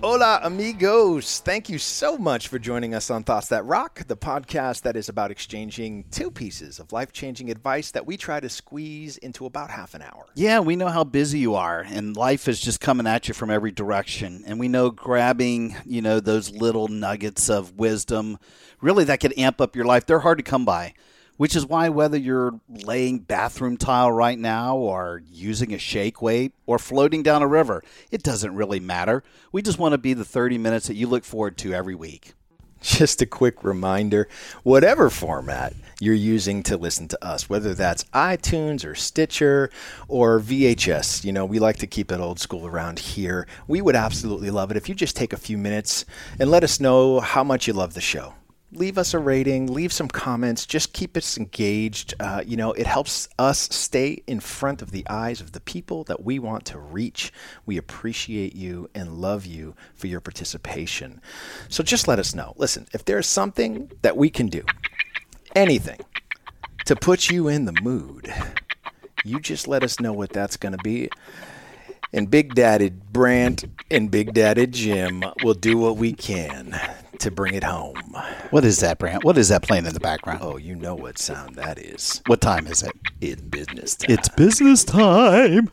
[0.00, 1.40] Hola, amigos.
[1.40, 5.08] Thank you so much for joining us on Thoughts That Rock, the podcast that is
[5.08, 9.70] about exchanging two pieces of life changing advice that we try to squeeze into about
[9.70, 10.26] half an hour.
[10.36, 13.50] Yeah, we know how busy you are, and life is just coming at you from
[13.50, 14.44] every direction.
[14.46, 18.38] And we know grabbing, you know, those little nuggets of wisdom,
[18.80, 20.06] really, that could amp up your life.
[20.06, 20.94] They're hard to come by
[21.38, 26.52] which is why whether you're laying bathroom tile right now or using a shake weight
[26.66, 29.22] or floating down a river, it doesn't really matter.
[29.50, 32.34] We just want to be the 30 minutes that you look forward to every week.
[32.80, 34.28] Just a quick reminder
[34.62, 39.68] whatever format you're using to listen to us, whether that's iTunes or Stitcher
[40.06, 43.48] or VHS, you know, we like to keep it old school around here.
[43.66, 46.04] We would absolutely love it if you just take a few minutes
[46.38, 48.34] and let us know how much you love the show
[48.72, 52.14] leave us a rating, leave some comments, just keep us engaged.
[52.20, 56.04] Uh, you know, it helps us stay in front of the eyes of the people
[56.04, 57.32] that we want to reach.
[57.64, 61.20] We appreciate you and love you for your participation.
[61.68, 62.54] So just let us know.
[62.56, 64.64] Listen, if there's something that we can do,
[65.56, 66.00] anything
[66.84, 68.32] to put you in the mood,
[69.24, 71.08] you just let us know what that's going to be.
[72.12, 76.78] And Big Daddy Brant and Big Daddy Jim will do what we can
[77.20, 77.96] to bring it home.
[78.50, 79.24] What is that, Brant?
[79.24, 80.40] What is that playing in the background?
[80.42, 82.22] Oh, you know what sound that is.
[82.26, 82.92] What time is it?
[83.20, 84.10] It's business time.
[84.10, 85.70] It's business time.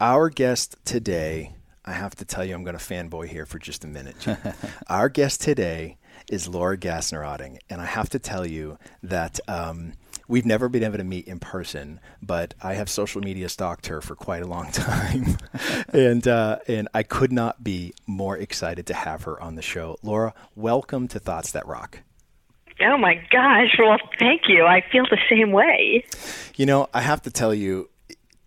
[0.00, 3.84] Our guest today, I have to tell you, I'm going to fanboy here for just
[3.84, 4.26] a minute.
[4.88, 5.98] Our guest today
[6.30, 9.92] is Laura Gassner and I have to tell you that um,
[10.30, 14.00] we've never been able to meet in person, but I have social media stalked her
[14.00, 15.36] for quite a long time,
[15.92, 19.98] and uh, and I could not be more excited to have her on the show.
[20.02, 21.98] Laura, welcome to Thoughts That Rock.
[22.80, 23.76] Oh my gosh!
[23.78, 24.64] Well, thank you.
[24.64, 26.04] I feel the same way.
[26.56, 27.90] You know, I have to tell you.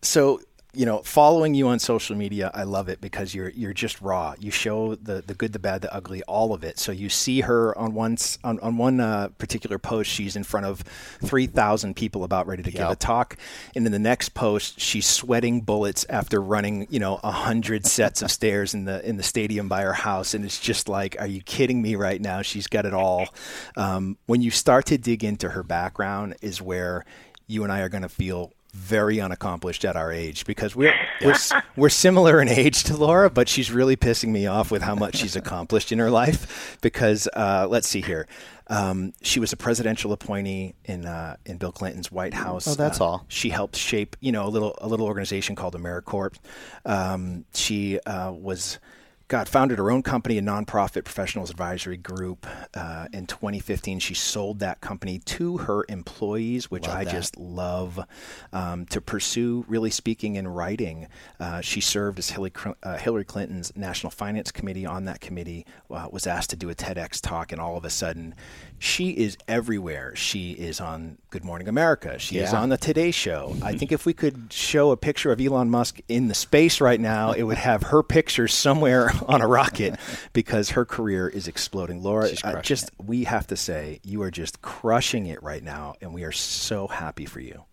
[0.02, 0.42] So
[0.76, 4.34] you know, following you on social media, I love it because you're you're just raw.
[4.40, 6.80] You show the the good, the bad, the ugly, all of it.
[6.80, 10.66] So you see her on one on, on one uh, particular post, she's in front
[10.66, 10.82] of
[11.24, 12.78] three thousand people about ready to yep.
[12.80, 13.38] give a talk,
[13.76, 18.24] and in the next post, she's sweating bullets after running you know a hundred sets
[18.24, 21.28] of stairs in the in the stadium by her house, and it's just like, are
[21.28, 22.42] you kidding me right now?
[22.42, 23.28] She's got it all.
[23.76, 27.06] Um, when you start to dig into her background, is where
[27.48, 31.36] you and I are going to feel very unaccomplished at our age because we're we're,
[31.76, 35.16] we're similar in age to Laura, but she's really pissing me off with how much
[35.18, 36.78] she's accomplished in her life.
[36.82, 38.28] Because uh, let's see here,
[38.68, 42.68] um, she was a presidential appointee in uh, in Bill Clinton's White House.
[42.68, 43.26] Oh, that's uh, all.
[43.28, 46.40] She helped shape, you know, a little a little organization called AmeriCorps.
[46.86, 48.80] Um, she uh, was
[49.28, 52.46] God founded her own company, a nonprofit professionals advisory group.
[52.74, 57.12] Uh, in 2015, she sold that company to her employees, which love I that.
[57.12, 58.00] just love
[58.52, 59.66] um, to pursue.
[59.68, 61.08] Really speaking and writing,
[61.40, 62.52] uh, she served as Hillary,
[62.84, 64.86] uh, Hillary, Clinton's National Finance Committee.
[64.86, 67.90] On that committee, uh, was asked to do a TEDx talk, and all of a
[67.90, 68.36] sudden,
[68.78, 70.16] she is everywhere.
[70.16, 72.20] She is on Good Morning America.
[72.20, 72.44] She yeah.
[72.44, 73.56] is on the Today Show.
[73.64, 77.00] I think if we could show a picture of Elon Musk in the space right
[77.00, 80.00] now, it would have her picture somewhere on a rocket
[80.34, 82.04] because her career is exploding.
[82.04, 82.94] Laura, uh, just it.
[83.04, 86.86] we have to say you are just crushing it right now, and we are so
[86.86, 87.66] happy for you.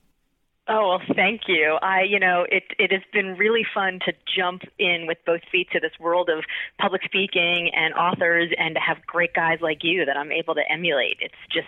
[0.73, 1.79] Oh well, thank you.
[1.83, 5.67] I, you know, it it has been really fun to jump in with both feet
[5.73, 6.45] to this world of
[6.81, 10.63] public speaking and authors, and to have great guys like you that I'm able to
[10.71, 11.17] emulate.
[11.21, 11.67] It's just,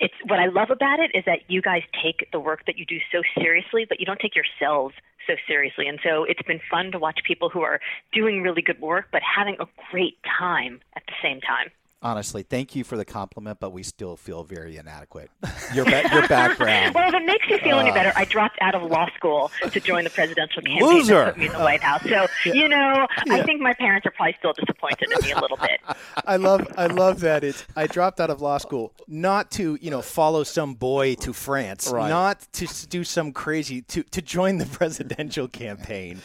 [0.00, 2.84] it's what I love about it is that you guys take the work that you
[2.84, 4.96] do so seriously, but you don't take yourselves
[5.28, 5.86] so seriously.
[5.86, 7.78] And so it's been fun to watch people who are
[8.12, 11.70] doing really good work, but having a great time at the same time
[12.02, 15.30] honestly, thank you for the compliment, but we still feel very inadequate.
[15.74, 16.94] Your ba- your background.
[16.96, 19.50] well, if it makes you feel uh, any better, I dropped out of law school
[19.70, 21.14] to join the presidential campaign loser.
[21.14, 22.02] that put me in the White House.
[22.02, 23.34] So you know, yeah.
[23.34, 25.80] I think my parents are probably still disappointed in me a little bit.
[26.26, 29.90] I love I love that it's I dropped out of law school not to you
[29.90, 32.08] know follow some boy to France, right.
[32.08, 36.20] not to do some crazy to to join the presidential campaign.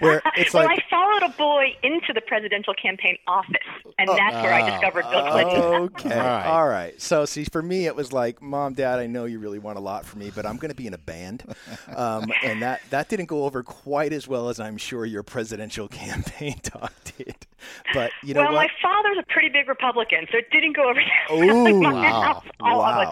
[0.00, 3.56] Where it's well, like I followed a boy into the presidential campaign office,
[3.98, 6.12] and oh, that's where I discovered okay.
[6.12, 6.46] All right.
[6.46, 7.00] All right.
[7.00, 9.80] So, see, for me, it was like, Mom, Dad, I know you really want a
[9.80, 11.44] lot from me, but I'm going to be in a band.
[11.94, 15.88] Um, and that, that didn't go over quite as well as I'm sure your presidential
[16.04, 17.36] campaign talk did.
[17.92, 18.62] But you know well, what?
[18.62, 21.00] my father's a pretty big Republican, so it didn't go over.
[21.32, 22.42] Ooh, my wow.
[22.60, 23.10] Wow.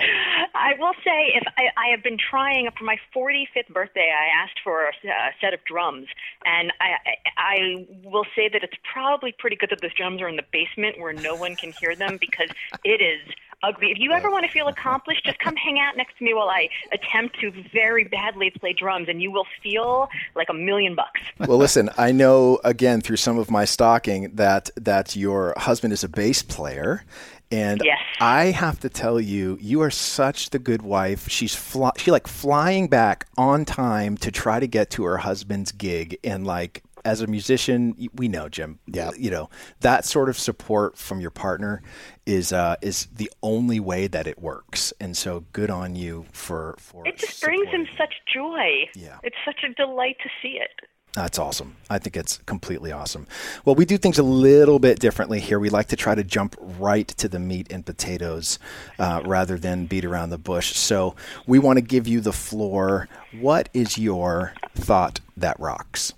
[0.55, 4.61] I will say, if I, I have been trying for my 45th birthday, I asked
[4.63, 6.07] for a, a set of drums,
[6.45, 10.29] and I, I, I will say that it's probably pretty good that those drums are
[10.29, 12.49] in the basement where no one can hear them because
[12.85, 13.21] it is
[13.63, 13.91] ugly.
[13.91, 16.49] If you ever want to feel accomplished, just come hang out next to me while
[16.49, 21.21] I attempt to very badly play drums, and you will feel like a million bucks.
[21.39, 26.05] well, listen, I know again through some of my stalking that that your husband is
[26.05, 27.05] a bass player,
[27.51, 27.99] and Yes.
[28.21, 31.29] I have to tell you, you are such the good wife.
[31.29, 35.73] She's fly, she like flying back on time to try to get to her husband's
[35.73, 38.79] gig, and like as a musician, we know Jim.
[38.87, 39.11] Yeah.
[39.17, 39.51] you know
[39.81, 41.83] that sort of support from your partner
[42.27, 46.77] is uh, is the only way that it works, and so good on you for
[46.79, 47.07] for.
[47.07, 48.89] It just brings him such joy.
[48.95, 49.19] Yeah.
[49.23, 50.71] It's such a delight to see it.
[51.15, 51.77] That's awesome.
[51.91, 53.27] I think it's completely awesome.
[53.67, 55.59] Well, we do things a little bit differently here.
[55.59, 58.59] We like to try to jump right to the meat and potatoes
[58.99, 60.75] uh, rather than beat around the bush.
[60.75, 61.15] So
[61.47, 63.11] we want to give you the floor.
[63.39, 66.15] What is your thought that rocks?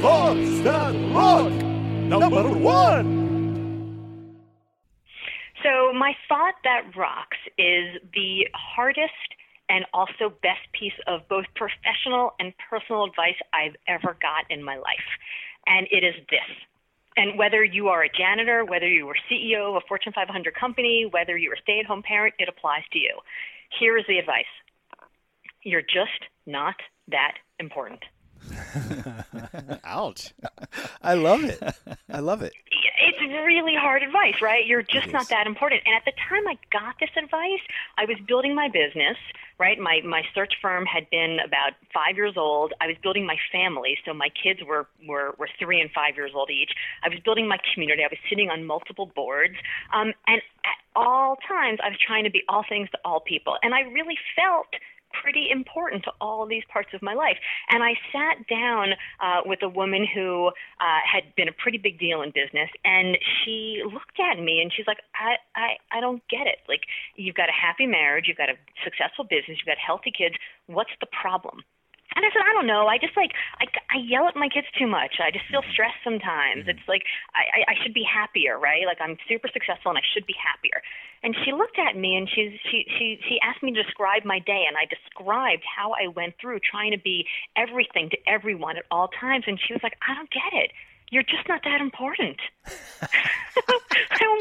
[0.00, 1.52] Thoughts that rock!
[1.52, 3.26] Number one!
[5.62, 9.12] So, my thought that rocks is the hardest
[9.68, 14.76] and also best piece of both professional and personal advice I've ever got in my
[14.76, 15.08] life.
[15.66, 16.56] And it is this.
[17.16, 21.08] And whether you are a janitor, whether you are CEO of a Fortune 500 company,
[21.10, 23.18] whether you're a stay at home parent, it applies to you.
[23.80, 24.44] Here is the advice
[25.66, 26.76] you're just not
[27.08, 28.04] that important.
[29.84, 30.34] Ouch.
[31.02, 31.62] I love it.
[32.10, 32.52] I love it.
[32.98, 34.66] it's really hard advice, right?
[34.66, 35.82] You're just not that important.
[35.86, 37.60] And at the time I got this advice,
[37.98, 39.16] I was building my business,
[39.58, 39.78] right?
[39.78, 42.72] My my search firm had been about five years old.
[42.80, 46.32] I was building my family, so my kids were were were three and five years
[46.34, 46.72] old each.
[47.02, 48.02] I was building my community.
[48.02, 49.56] I was sitting on multiple boards,
[49.92, 53.56] um, and at all times I was trying to be all things to all people,
[53.62, 54.68] and I really felt
[55.22, 57.36] pretty important to all these parts of my life.
[57.70, 60.48] And I sat down uh, with a woman who
[60.80, 64.72] uh, had been a pretty big deal in business, and she looked at me and
[64.74, 66.58] she's like, I, I, I don't get it.
[66.68, 66.82] Like,
[67.16, 70.34] you've got a happy marriage, you've got a successful business, you've got healthy kids.
[70.66, 71.62] What's the problem?
[72.16, 72.88] And I said, I don't know.
[72.88, 75.20] I just like I, I yell at my kids too much.
[75.20, 75.76] I just feel mm-hmm.
[75.76, 76.64] stressed sometimes.
[76.64, 76.72] Mm-hmm.
[76.72, 77.04] It's like
[77.36, 78.88] I, I I should be happier, right?
[78.88, 80.80] Like I'm super successful and I should be happier.
[81.22, 84.40] And she looked at me and she's she she she asked me to describe my
[84.40, 88.88] day, and I described how I went through trying to be everything to everyone at
[88.90, 89.44] all times.
[89.46, 90.72] And she was like, I don't get it.
[91.10, 92.38] You're just not that important.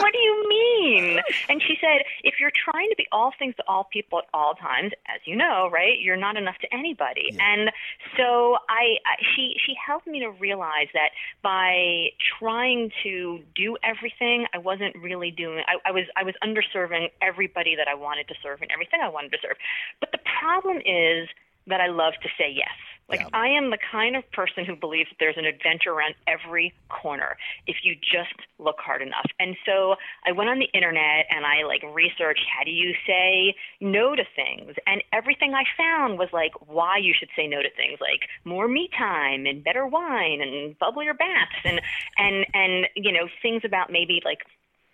[0.06, 1.20] What do you mean?
[1.50, 4.54] And she said, if you're trying to be all things to all people at all
[4.54, 7.36] times, as you know, right, you're not enough to anybody.
[7.40, 7.72] And
[8.16, 11.10] so I, I she she helped me to realize that
[11.42, 12.10] by
[12.40, 15.64] trying to do everything, I wasn't really doing.
[15.68, 19.10] I, I was I was underserving everybody that I wanted to serve and everything I
[19.10, 19.58] wanted to serve.
[20.00, 21.30] But the problem is
[21.66, 22.78] that I love to say yes.
[23.08, 23.30] Like Yeah.
[23.34, 27.38] I am the kind of person who believes that there's an adventure around every corner
[27.68, 29.30] if you just look hard enough.
[29.40, 33.56] And so I went on the internet and I like researched how do you say
[33.80, 37.70] no to things and everything I found was like why you should say no to
[37.70, 41.82] things like more me time and better wine and bubblier baths and
[42.18, 44.40] and and you know things about maybe like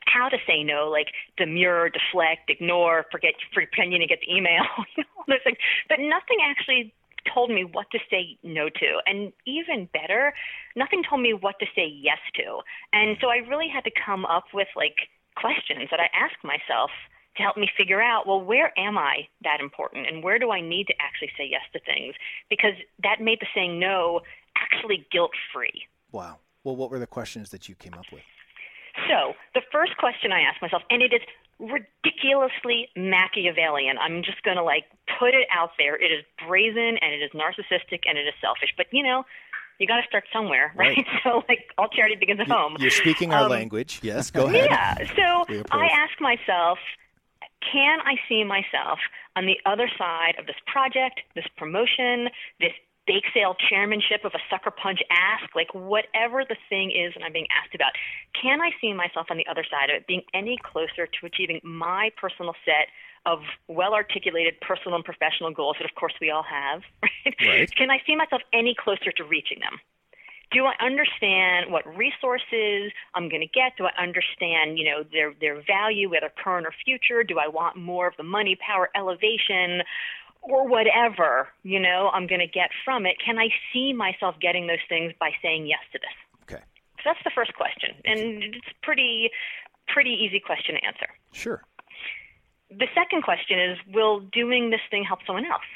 [0.06, 4.64] how to say no, like demur, deflect, ignore, forget, pretend you didn't get the email,
[4.98, 5.58] you know, all those things.
[5.88, 6.94] But nothing actually
[7.34, 9.02] told me what to say no to.
[9.06, 10.34] And even better,
[10.76, 12.62] nothing told me what to say yes to.
[12.94, 14.96] And so I really had to come up with like
[15.36, 16.92] questions that I ask myself
[17.38, 20.62] to help me figure out, well, where am I that important and where do I
[20.62, 22.16] need to actually say yes to things?
[22.50, 22.74] Because
[23.04, 24.22] that made the saying no
[24.58, 25.88] actually guilt free.
[26.12, 26.40] Wow.
[26.64, 28.22] Well, what were the questions that you came up with?
[29.08, 31.22] So the first question I asked myself, and it is
[31.62, 33.98] ridiculously Machiavellian.
[33.98, 34.86] I'm just going to like
[35.20, 35.96] put it out there.
[35.96, 38.74] It is brazen and it is narcissistic and it is selfish.
[38.76, 39.24] But you know,
[39.80, 40.98] you got to start somewhere, right?
[40.98, 41.06] Right.
[41.24, 42.76] So like all charity begins at home.
[42.80, 44.00] You're speaking our Um, language.
[44.02, 44.68] Yes, go ahead.
[44.70, 44.96] Yeah.
[45.16, 46.80] So I ask myself,
[47.72, 49.00] can I see myself
[49.36, 52.74] on the other side of this project, this promotion, this
[53.08, 57.34] bake sale chairmanship of a sucker punch ask, like whatever the thing is that I'm
[57.34, 57.92] being asked about,
[58.40, 61.60] can I see myself on the other side of it being any closer to achieving
[61.64, 62.88] my personal set
[63.26, 67.36] of well articulated personal and professional goals that of course we all have, right?
[67.42, 67.76] Right.
[67.76, 69.80] Can I see myself any closer to reaching them?
[70.52, 73.78] do I understand what resources I'm going to get?
[73.78, 77.24] Do I understand, you know, their their value, whether current or future?
[77.24, 79.82] Do I want more of the money, power, elevation,
[80.42, 83.18] or whatever, you know, I'm going to get from it?
[83.24, 86.44] Can I see myself getting those things by saying yes to this?
[86.44, 86.64] Okay.
[86.98, 89.30] So that's the first question, and it's pretty
[89.88, 91.08] pretty easy question to answer.
[91.34, 91.64] Sure.
[92.70, 95.68] The second question is Will doing this thing help someone else?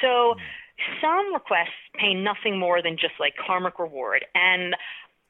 [0.00, 0.94] So hmm.
[1.00, 4.24] some requests pay nothing more than just like karmic reward.
[4.34, 4.76] And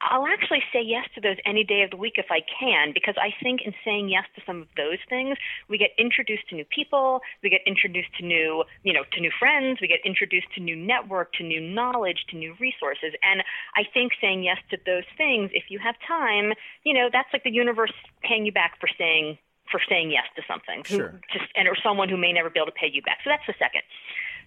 [0.01, 3.15] I'll actually say yes to those any day of the week if I can, because
[3.17, 5.37] I think in saying yes to some of those things,
[5.69, 9.31] we get introduced to new people, we get introduced to new, you know, to new
[9.39, 13.13] friends, we get introduced to new network, to new knowledge, to new resources.
[13.23, 13.41] And
[13.75, 17.43] I think saying yes to those things, if you have time, you know, that's like
[17.43, 19.37] the universe paying you back for saying
[19.71, 21.09] for saying yes to something, Sure.
[21.09, 23.17] who, just and or someone who may never be able to pay you back.
[23.23, 23.81] So that's the second.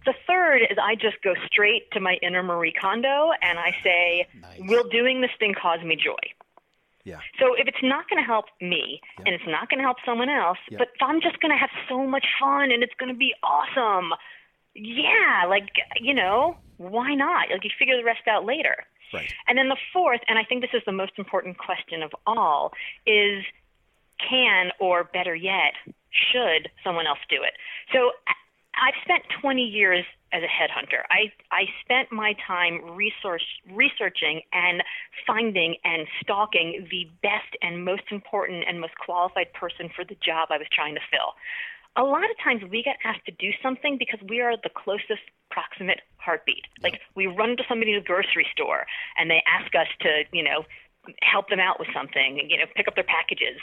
[0.07, 4.27] The third is I just go straight to my inner Marie Kondo and I say,
[4.61, 6.15] "Will doing this thing cause me joy?"
[7.05, 7.21] Yeah.
[7.39, 10.29] So if it's not going to help me and it's not going to help someone
[10.29, 10.79] else, Yeah.
[10.79, 14.13] but I'm just going to have so much fun and it's going to be awesome.
[14.75, 17.51] Yeah, like you know, why not?
[17.51, 18.85] Like you figure the rest out later.
[19.13, 19.33] Right.
[19.47, 22.73] And then the fourth, and I think this is the most important question of all,
[23.07, 23.43] is
[24.29, 25.73] can or better yet,
[26.11, 27.55] should someone else do it?
[27.93, 28.13] So
[28.81, 31.03] I've spent 20 years as a headhunter.
[31.11, 34.83] I, I spent my time resource, researching and
[35.27, 40.49] finding and stalking the best and most important and most qualified person for the job
[40.51, 41.35] I was trying to fill.
[41.97, 45.25] A lot of times we get asked to do something because we are the closest
[45.51, 46.65] proximate heartbeat.
[46.83, 50.45] Like we run to somebody in a grocery store and they ask us to, you
[50.45, 50.65] know,
[51.23, 53.61] help them out with something, you know, pick up their packages.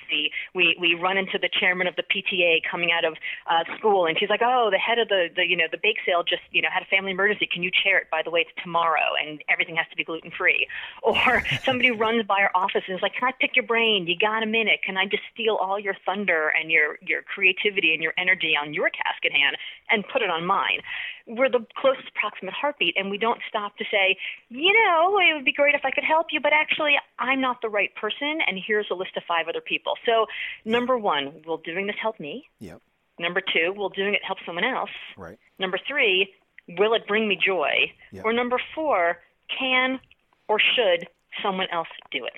[0.54, 3.16] We we run into the chairman of the PTA coming out of
[3.50, 5.98] uh, school, and she's like, "Oh, the head of the, the you know the bake
[6.06, 7.48] sale just you know had a family emergency.
[7.52, 8.10] Can you chair it?
[8.10, 10.68] By the way, it's tomorrow, and everything has to be gluten free."
[11.06, 14.08] Or somebody runs by our office and is like, "Can I pick your brain?
[14.08, 14.80] You got a minute?
[14.86, 18.74] Can I just steal all your thunder and your your creativity and your energy on
[18.74, 19.56] your task at hand
[19.90, 20.82] and put it on mine?"
[21.28, 24.18] We're the closest proximate heartbeat, and we don't stop to say,
[24.50, 27.62] "You know, it would be great if I could help you, but actually, I'm not
[27.62, 29.98] the right person, and here's a list of five other people.
[30.06, 30.28] So,
[30.66, 32.48] number one, will doing this help me?
[32.60, 32.82] Yep.
[33.18, 34.90] Number two, will doing it help someone else?
[35.18, 35.40] Right.
[35.58, 36.34] Number three,
[36.68, 37.92] will it bring me joy?
[38.12, 38.22] Yeah.
[38.24, 39.22] Or number four,
[39.58, 40.00] can
[40.48, 41.08] or should
[41.42, 42.34] someone else do it?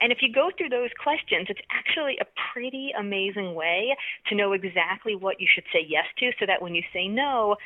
[0.00, 3.94] And if you go through those questions, it's actually a pretty amazing way
[4.28, 7.56] to know exactly what you should say yes to so that when you say no,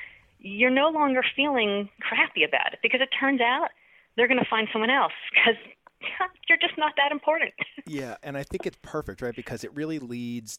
[0.44, 3.68] you're no longer feeling crappy about it because it turns out
[4.16, 5.56] they're going to find someone else because
[6.48, 7.52] you're just not that important.
[7.86, 9.36] Yeah, and I think it's perfect, right?
[9.36, 10.58] Because it really leads.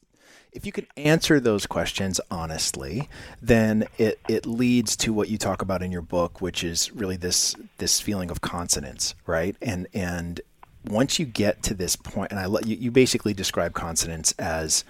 [0.54, 3.10] If you can answer those questions honestly,
[3.42, 7.18] then it, it leads to what you talk about in your book, which is really
[7.18, 9.56] this this feeling of consonance, right?
[9.60, 10.40] And and
[10.86, 14.86] once you get to this point, and I let you, you basically describe consonance as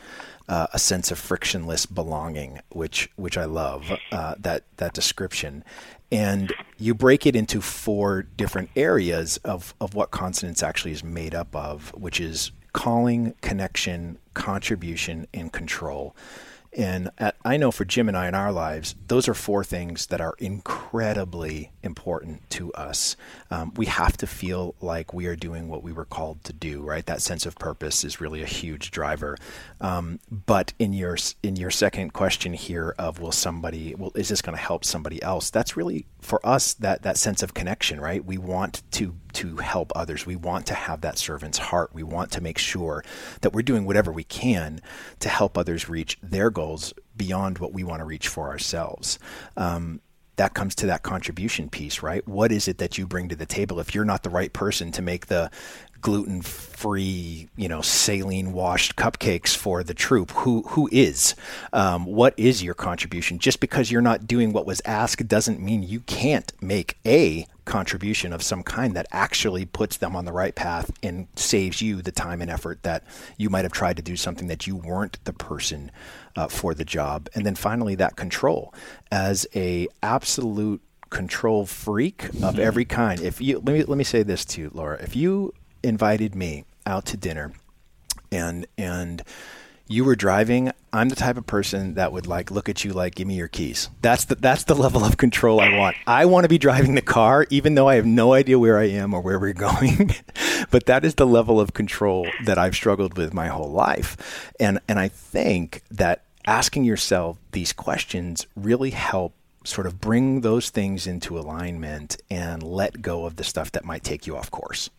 [0.47, 5.63] uh, a sense of frictionless belonging, which which I love uh, that that description.
[6.11, 11.33] And you break it into four different areas of, of what consonance actually is made
[11.33, 16.15] up of, which is calling, connection, contribution, and control.
[16.75, 17.09] And
[17.45, 20.35] I know for Jim and I in our lives, those are four things that are
[20.39, 23.15] incredibly important to us.
[23.49, 26.81] Um, we have to feel like we are doing what we were called to do,
[26.81, 27.05] right?
[27.05, 29.37] That sense of purpose is really a huge driver.
[29.79, 34.41] Um, but in your in your second question here of will somebody, well, is this
[34.41, 35.49] going to help somebody else?
[35.49, 38.25] That's really for us that that sense of connection, right?
[38.25, 40.25] We want to to help others.
[40.25, 41.93] We want to have that servant's heart.
[41.93, 43.03] We want to make sure
[43.41, 44.81] that we're doing whatever we can
[45.19, 46.64] to help others reach their goals
[47.15, 49.19] beyond what we want to reach for ourselves.
[49.57, 50.01] Um,
[50.37, 52.27] that comes to that contribution piece, right?
[52.27, 53.79] What is it that you bring to the table?
[53.79, 55.49] If you're not the right person to make the
[56.01, 61.35] gluten free, you know, saline washed cupcakes for the troop, who who is?
[61.73, 63.39] Um, what is your contribution?
[63.39, 68.31] Just because you're not doing what was asked doesn't mean you can't make a contribution
[68.31, 72.11] of some kind that actually puts them on the right path and saves you the
[72.11, 73.03] time and effort that
[73.37, 75.91] you might have tried to do something that you weren't the person
[76.35, 77.27] uh, for the job.
[77.35, 78.73] And then finally, that control
[79.11, 83.21] as a absolute control freak of every kind.
[83.21, 85.53] If you let me let me say this to you, Laura, if you
[85.83, 87.53] invited me out to dinner
[88.31, 89.23] and and
[89.87, 93.15] you were driving, I'm the type of person that would like look at you like,
[93.15, 93.89] give me your keys.
[94.01, 95.95] That's the that's the level of control I want.
[96.07, 98.85] I want to be driving the car, even though I have no idea where I
[98.85, 100.11] am or where we're going.
[100.71, 104.51] but that is the level of control that I've struggled with my whole life.
[104.59, 110.69] And and I think that asking yourself these questions really help sort of bring those
[110.69, 114.89] things into alignment and let go of the stuff that might take you off course.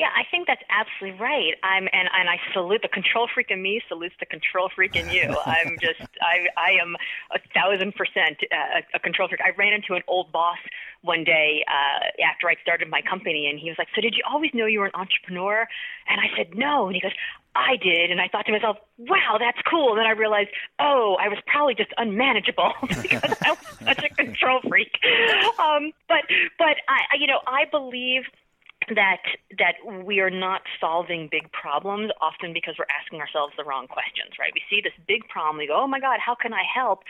[0.00, 1.52] Yeah, I think that's absolutely right.
[1.62, 5.10] I'm and, and I salute the control freak in me, salutes the control freak in
[5.10, 5.28] you.
[5.44, 6.96] I'm just I I am
[7.30, 9.42] a thousand percent uh, a control freak.
[9.44, 10.56] I ran into an old boss
[11.02, 14.22] one day uh, after I started my company, and he was like, "So did you
[14.26, 15.68] always know you were an entrepreneur?"
[16.08, 17.12] And I said, "No." And he goes,
[17.54, 21.18] I did, and I thought to myself, "Wow, that's cool." And then I realized, oh,
[21.20, 24.96] I was probably just unmanageable because I was such a control freak.
[25.58, 26.22] Um, but,
[26.58, 28.22] but I, you know, I believe
[28.88, 29.22] that
[29.58, 34.32] that we are not solving big problems often because we're asking ourselves the wrong questions
[34.38, 34.52] right?
[34.54, 37.00] We see this big problem we go oh my god how can i help?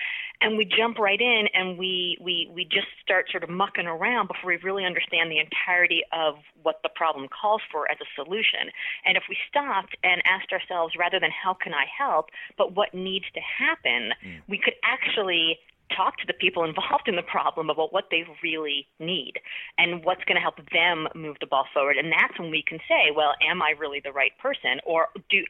[0.43, 4.29] And we jump right in and we we we just start sort of mucking around
[4.29, 8.73] before we really understand the entirety of what the problem calls for as a solution.
[9.05, 12.31] And if we stopped and asked ourselves rather than how can i help?
[12.57, 14.41] but what needs to happen mm.
[14.49, 15.59] we could actually
[15.97, 19.35] talk to the people involved in the problem about what they really need
[19.79, 21.97] and what's going to help them move the ball forward.
[21.97, 24.81] And that's when we can say, well, am I really the right person?
[24.87, 25.43] Or do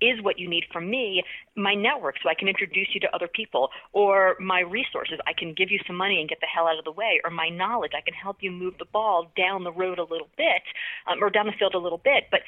[0.00, 1.22] is what you need from me
[1.56, 3.70] my network so I can introduce you to other people?
[3.92, 6.84] Or my resources, I can give you some money and get the hell out of
[6.84, 7.20] the way?
[7.24, 10.28] Or my knowledge, I can help you move the ball down the road a little
[10.36, 10.62] bit
[11.06, 12.24] um, or down the field a little bit.
[12.30, 12.40] But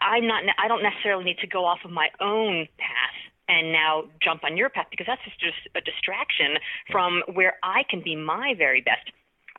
[0.00, 4.04] I'm not, I don't necessarily need to go off of my own path and now
[4.22, 6.56] jump on your path because that's just a distraction
[6.90, 9.10] from where I can be my very best.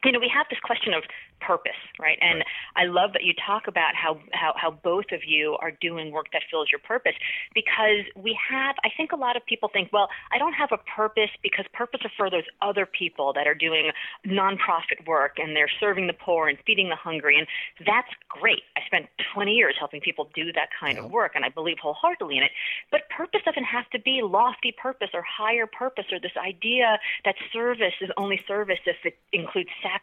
[0.05, 1.03] You know, we have this question of
[1.41, 2.17] purpose, right?
[2.21, 2.45] And right.
[2.75, 6.27] I love that you talk about how, how, how both of you are doing work
[6.33, 7.13] that fills your purpose
[7.53, 10.77] because we have, I think a lot of people think, well, I don't have a
[10.77, 13.91] purpose because purpose is for those other people that are doing
[14.25, 17.37] nonprofit work and they're serving the poor and feeding the hungry.
[17.37, 17.47] And
[17.85, 18.61] that's great.
[18.77, 21.05] I spent 20 years helping people do that kind yeah.
[21.05, 22.51] of work and I believe wholeheartedly in it.
[22.91, 27.35] But purpose doesn't have to be lofty purpose or higher purpose or this idea that
[27.51, 29.94] service is only service if it includes sacrifice.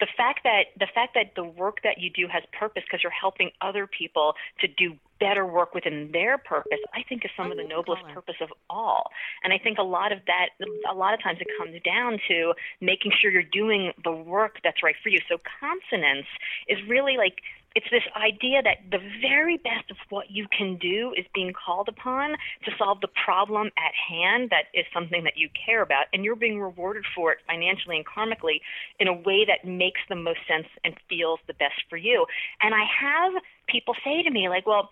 [0.00, 3.02] The fact fact that the fact that the work that you do has purpose because
[3.02, 7.50] you're helping other people to do better work within their purpose, I think is some
[7.50, 9.10] of the noblest purpose of all.
[9.42, 10.50] And I think a lot of that,
[10.90, 14.82] a lot of times it comes down to making sure you're doing the work that's
[14.82, 15.18] right for you.
[15.28, 16.26] So consonance
[16.68, 17.36] is really like
[17.76, 21.90] it's this idea that the very best of what you can do is being called
[21.90, 22.30] upon
[22.64, 26.36] to solve the problem at hand that is something that you care about, and you're
[26.36, 28.62] being rewarded for it financially and karmically
[28.98, 32.24] in a way that makes the most sense and feels the best for you.
[32.62, 34.88] And I have people say to me, like, well,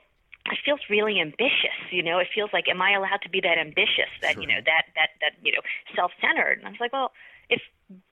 [0.46, 3.58] it feels really ambitious you know it feels like am i allowed to be that
[3.58, 4.42] ambitious that sure.
[4.42, 5.60] you know that that that you know
[5.94, 7.12] self-centered and i was like well
[7.50, 7.60] if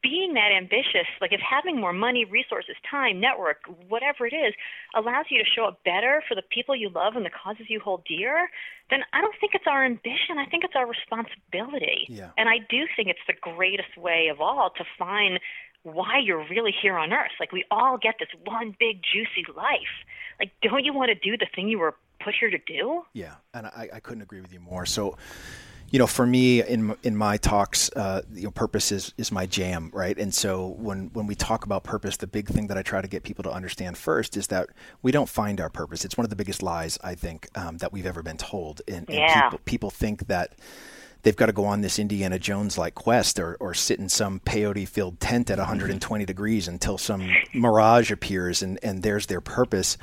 [0.02, 4.54] being that ambitious, like if having more money, resources, time, network, whatever it is,
[4.94, 7.80] allows you to show up better for the people you love and the causes you
[7.80, 8.48] hold dear,
[8.90, 10.38] then I don't think it's our ambition.
[10.38, 12.06] I think it's our responsibility.
[12.08, 12.30] Yeah.
[12.36, 15.40] And I do think it's the greatest way of all to find
[15.82, 17.32] why you're really here on earth.
[17.40, 19.96] Like we all get this one big juicy life.
[20.38, 23.02] Like don't you want to do the thing you were put here to do?
[23.12, 24.86] Yeah, and I, I couldn't agree with you more.
[24.86, 25.16] So
[25.92, 29.44] you know, for me in in my talks, uh, you know, purpose is is my
[29.44, 30.16] jam, right?
[30.18, 33.08] And so when when we talk about purpose, the big thing that I try to
[33.08, 34.70] get people to understand first is that
[35.02, 36.06] we don't find our purpose.
[36.06, 39.06] It's one of the biggest lies I think um, that we've ever been told, and,
[39.10, 39.42] and yeah.
[39.42, 40.54] people people think that
[41.22, 44.40] they've got to go on this Indiana Jones like quest or, or sit in some
[44.40, 49.96] peyote filled tent at 120 degrees until some mirage appears and, and there's their purpose.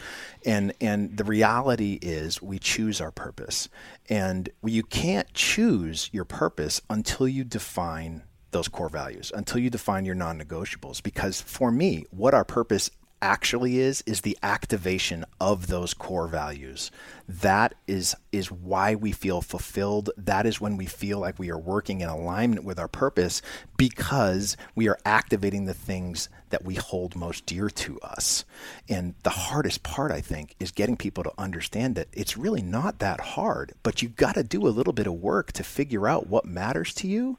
[0.45, 3.69] And, and the reality is we choose our purpose.
[4.10, 10.05] And you can't choose your purpose until you define those core values, until you define
[10.05, 11.03] your non negotiables.
[11.03, 12.89] Because for me, what our purpose
[13.21, 16.91] actually is is the activation of those core values.
[17.27, 20.10] That is is why we feel fulfilled.
[20.17, 23.41] That is when we feel like we are working in alignment with our purpose
[23.77, 28.43] because we are activating the things that we hold most dear to us.
[28.88, 32.99] And the hardest part i think is getting people to understand that it's really not
[32.99, 36.27] that hard but you got to do a little bit of work to figure out
[36.27, 37.38] what matters to you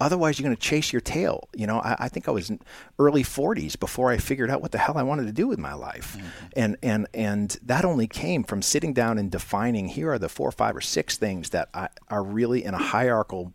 [0.00, 1.48] Otherwise, you're going to chase your tail.
[1.54, 2.60] You know, I, I, think I was in
[2.98, 5.74] early 40s before I figured out what the hell I wanted to do with my
[5.74, 6.26] life, mm-hmm.
[6.56, 9.88] and and and that only came from sitting down and defining.
[9.88, 13.52] Here are the four, five, or six things that I, are really in a hierarchical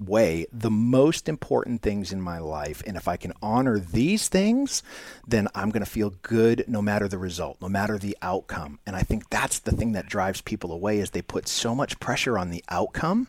[0.00, 2.82] way the most important things in my life.
[2.86, 4.82] And if I can honor these things,
[5.26, 8.78] then I'm going to feel good no matter the result, no matter the outcome.
[8.86, 11.98] And I think that's the thing that drives people away is they put so much
[11.98, 13.28] pressure on the outcome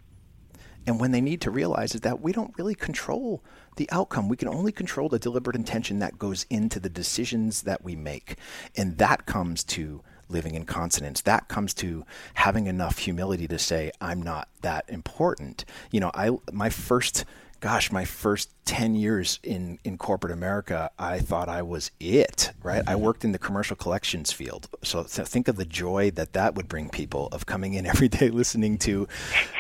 [0.88, 3.44] and when they need to realize is that we don't really control
[3.76, 4.28] the outcome.
[4.28, 8.36] We can only control the deliberate intention that goes into the decisions that we make.
[8.76, 11.22] And that comes to living in consonance.
[11.22, 15.66] That comes to having enough humility to say, I'm not that important.
[15.92, 17.26] You know, I my first
[17.60, 22.84] gosh, my first 10 years in, in corporate America, I thought I was it, right?
[22.88, 23.02] I mm-hmm.
[23.02, 24.70] worked in the commercial collections field.
[24.84, 28.08] So, so, think of the joy that that would bring people of coming in every
[28.08, 29.08] day listening to,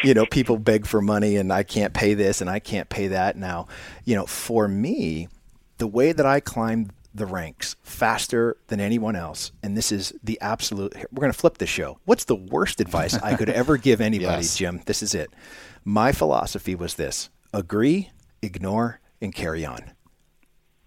[0.03, 3.07] you know, people beg for money and I can't pay this and I can't pay
[3.09, 3.35] that.
[3.35, 3.67] Now,
[4.05, 5.27] you know, for me,
[5.77, 10.39] the way that I climbed the ranks faster than anyone else, and this is the
[10.41, 10.95] absolute.
[11.11, 11.97] We're going to flip the show.
[12.05, 14.57] What's the worst advice I could ever give anybody, Yes.
[14.57, 14.81] Jim?
[14.85, 15.31] This is it.
[15.83, 19.91] My philosophy was this: agree, ignore, and carry on.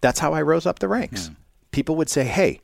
[0.01, 1.29] That's how I rose up the ranks.
[1.29, 1.35] Hmm.
[1.71, 2.61] People would say, "Hey,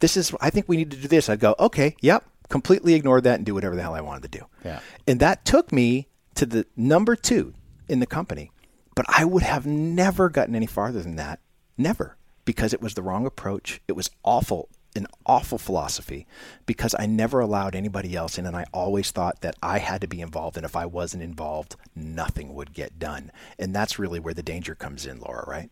[0.00, 0.34] this is.
[0.40, 3.46] I think we need to do this." I'd go, "Okay, yep." Completely ignore that and
[3.46, 4.46] do whatever the hell I wanted to do.
[4.64, 4.80] Yeah.
[5.06, 7.54] And that took me to the number two
[7.88, 8.50] in the company.
[8.96, 11.38] But I would have never gotten any farther than that.
[11.78, 12.16] Never.
[12.44, 13.80] Because it was the wrong approach.
[13.86, 16.26] It was awful, an awful philosophy
[16.66, 18.46] because I never allowed anybody else in.
[18.46, 20.56] And I always thought that I had to be involved.
[20.56, 23.30] And if I wasn't involved, nothing would get done.
[23.58, 25.70] And that's really where the danger comes in, Laura, right?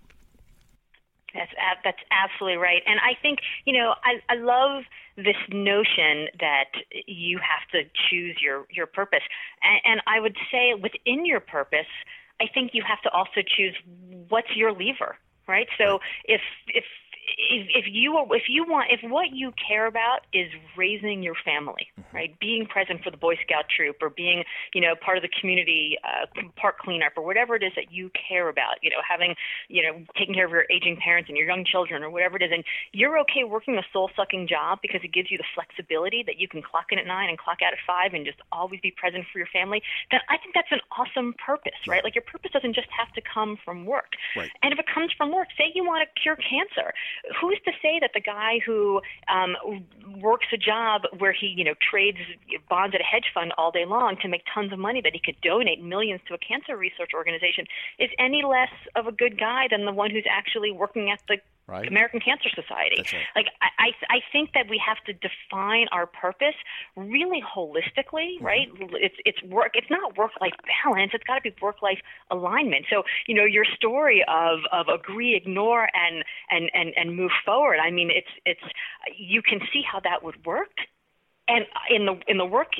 [1.34, 1.52] That's
[1.84, 4.84] that's absolutely right, and I think you know I I love
[5.16, 6.70] this notion that
[7.06, 9.22] you have to choose your your purpose,
[9.62, 11.86] and, and I would say within your purpose,
[12.40, 13.74] I think you have to also choose
[14.28, 15.68] what's your lever, right?
[15.76, 16.84] So if if
[17.36, 21.34] if, if you are, if you want if what you care about is raising your
[21.44, 25.22] family, right, being present for the Boy Scout troop or being you know part of
[25.22, 29.02] the community uh, park cleanup or whatever it is that you care about, you know,
[29.08, 29.34] having
[29.68, 32.42] you know taking care of your aging parents and your young children or whatever it
[32.42, 36.22] is, and you're okay working a soul sucking job because it gives you the flexibility
[36.26, 38.80] that you can clock in at nine and clock out at five and just always
[38.80, 42.02] be present for your family, then I think that's an awesome purpose, right?
[42.04, 44.12] Like your purpose doesn't just have to come from work.
[44.36, 44.50] Right.
[44.62, 46.92] And if it comes from work, say you want to cure cancer,
[47.40, 49.56] who's to say that the guy who um,
[50.20, 52.18] works a job where he, you know, trades
[52.68, 55.20] bonds at a hedge fund all day long to make tons of money that he
[55.24, 57.64] could donate millions to a cancer research organization
[57.98, 61.38] is any less of a good guy than the one who's actually working at the
[61.68, 61.86] Right.
[61.86, 63.02] American Cancer Society.
[63.12, 63.22] Right.
[63.36, 66.54] Like I, I, I think that we have to define our purpose
[66.96, 68.44] really holistically, mm-hmm.
[68.44, 68.68] right?
[68.92, 69.72] It's it's work.
[69.74, 71.12] It's not work life balance.
[71.12, 71.98] It's got to be work life
[72.30, 72.86] alignment.
[72.88, 77.80] So you know your story of of agree, ignore, and and and and move forward.
[77.84, 78.72] I mean, it's it's
[79.18, 80.72] you can see how that would work.
[81.48, 82.72] And in the in the work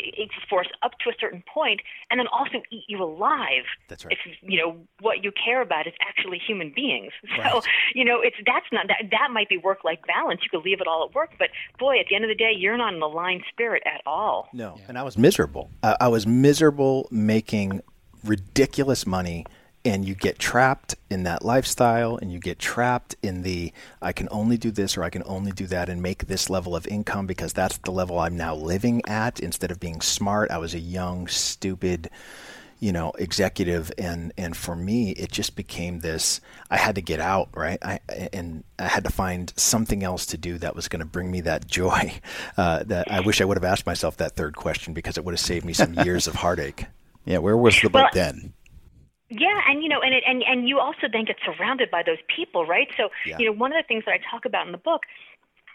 [0.49, 3.65] force up to a certain point, and then also eat you alive.
[3.89, 4.13] That's right.
[4.27, 7.13] If you know what you care about is actually human beings.
[7.37, 7.65] So Right.
[7.95, 10.41] you know it's that's not that that might be work life balance.
[10.43, 12.53] You could leave it all at work, but boy, at the end of the day,
[12.57, 14.49] you're not in aligned spirit at all.
[14.53, 15.71] No, and I was miserable.
[15.83, 17.83] Uh, I was miserable making
[18.25, 19.47] ridiculous money,
[19.89, 23.73] and you get trapped in that lifestyle, and you get trapped in the
[24.03, 26.77] I can only do this or I can only do that and make this level
[26.77, 30.51] of income because that's the level I'm now living at instead of being smart.
[30.51, 32.11] I was a young, stupid,
[32.81, 36.43] you know, executive, and and for me, it just became this.
[36.71, 37.79] I had to get out, right?
[37.83, 38.01] I
[38.35, 41.41] and I had to find something else to do that was going to bring me
[41.43, 42.13] that joy.
[42.57, 45.33] Uh, that I wish I would have asked myself that third question because it would
[45.33, 46.87] have saved me some years of heartache.
[47.25, 48.53] Yeah, where was the book then?
[49.31, 52.19] Yeah, and you know, and it, and and you also then get surrounded by those
[52.35, 52.89] people, right?
[52.97, 53.37] So, Yeah.
[53.39, 55.03] you know, one of the things that I talk about in the book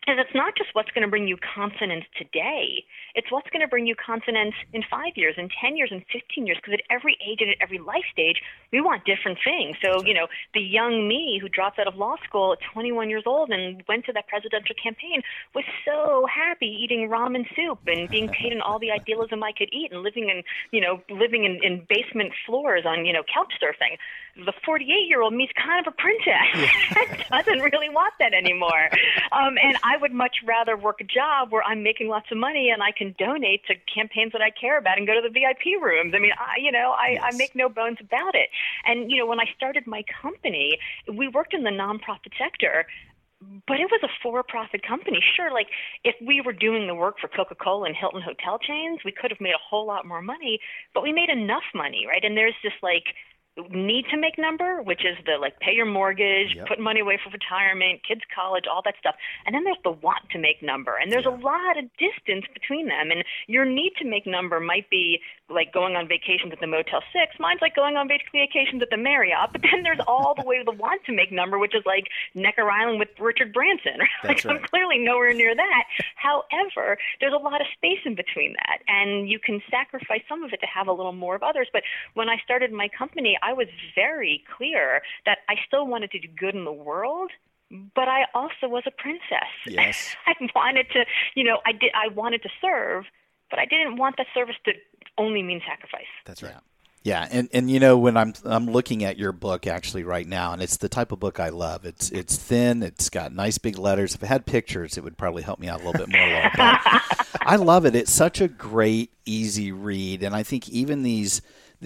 [0.07, 2.83] is it's not just what's going to bring you consonance today.
[3.15, 6.45] It's what's going to bring you consonance in five years, in ten years, in fifteen
[6.45, 6.57] years.
[6.57, 9.77] Because at every age and at every life stage, we want different things.
[9.83, 13.23] So, you know, the young me who dropped out of law school at 21 years
[13.25, 15.21] old and went to that presidential campaign
[15.55, 19.69] was so happy eating ramen soup and being paid in all the idealism I could
[19.71, 23.53] eat and living in, you know, living in, in basement floors on, you know, couch
[23.61, 23.97] surfing.
[24.35, 27.27] The 48 year old me's kind of a princess.
[27.31, 28.89] I doesn't really want that anymore.
[29.31, 32.71] Um, and I would much rather work a job where I'm making lots of money
[32.71, 35.81] and I can donate to campaigns that I care about and go to the VIP
[35.81, 36.13] rooms.
[36.15, 38.49] I mean, I, you know, I, I make no bones about it.
[38.85, 40.79] And, you know, when I started my company,
[41.11, 42.87] we worked in the nonprofit sector
[43.67, 45.19] but it was a for-profit company.
[45.35, 45.67] Sure, like
[46.03, 49.41] if we were doing the work for Coca-Cola and Hilton hotel chains, we could have
[49.41, 50.59] made a whole lot more money,
[50.93, 52.23] but we made enough money, right?
[52.23, 53.15] And there's this like
[53.69, 56.67] need to make number, which is the like pay your mortgage, Yep.
[56.67, 59.15] put money away for retirement, kids college, all that stuff.
[59.45, 60.97] And then there's the want to make number.
[60.97, 63.11] And there's a lot of distance between them.
[63.11, 67.01] And your need to make number might be like going on vacations at the Motel
[67.13, 67.35] 6.
[67.39, 69.51] Mine's like going on vacations at the Marriott.
[69.51, 72.05] But then there's all the way to the want to make number, which is like
[72.33, 73.99] Necker Island with Richard Branson.
[74.23, 75.83] Like That's I'm clearly nowhere near that.
[76.15, 80.53] However, there's a lot of space in between that, and you can sacrifice some of
[80.53, 81.67] it to have a little more of others.
[81.71, 86.19] But when I started my company, I was very clear that I still wanted to
[86.19, 87.31] do good in the world.
[87.95, 89.49] But I also was a princess.
[89.65, 90.15] Yes.
[90.27, 91.89] I wanted to, you know, I did.
[91.95, 93.05] I wanted to serve,
[93.49, 94.73] but I didn't want that service to
[95.17, 96.05] only mean sacrifice.
[96.25, 96.53] That's right.
[97.03, 100.53] Yeah, and, and you know when I'm I'm looking at your book actually right now,
[100.53, 101.83] and it's the type of book I love.
[101.83, 104.15] It's it's thin, it's got nice big letters.
[104.15, 106.25] If it had pictures, it would probably help me out a little bit more.
[106.25, 106.49] Laura,
[107.41, 107.93] I love it.
[107.93, 111.41] It's such a great, easy read, and I think even these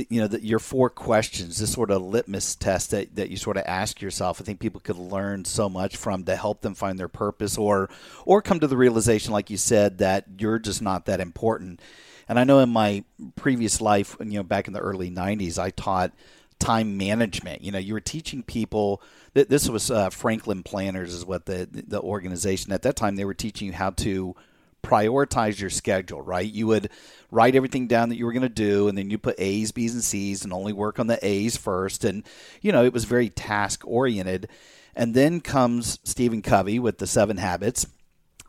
[0.09, 3.57] you know, the, your four questions, this sort of litmus test that, that you sort
[3.57, 4.39] of ask yourself.
[4.39, 7.89] I think people could learn so much from to help them find their purpose or
[8.25, 11.81] or come to the realization, like you said, that you're just not that important.
[12.29, 13.03] And I know in my
[13.35, 16.11] previous life, you know, back in the early '90s, I taught
[16.59, 17.61] time management.
[17.61, 19.01] You know, you were teaching people
[19.33, 23.25] that this was uh, Franklin Planners is what the the organization at that time they
[23.25, 24.35] were teaching you how to
[24.83, 26.51] prioritize your schedule, right?
[26.51, 26.89] You would
[27.31, 29.93] write everything down that you were going to do, and then you put A's, B's,
[29.93, 32.03] and C's, and only work on the A's first.
[32.03, 32.23] And,
[32.61, 34.47] you know, it was very task oriented.
[34.95, 37.85] And then comes Stephen Covey with the seven habits.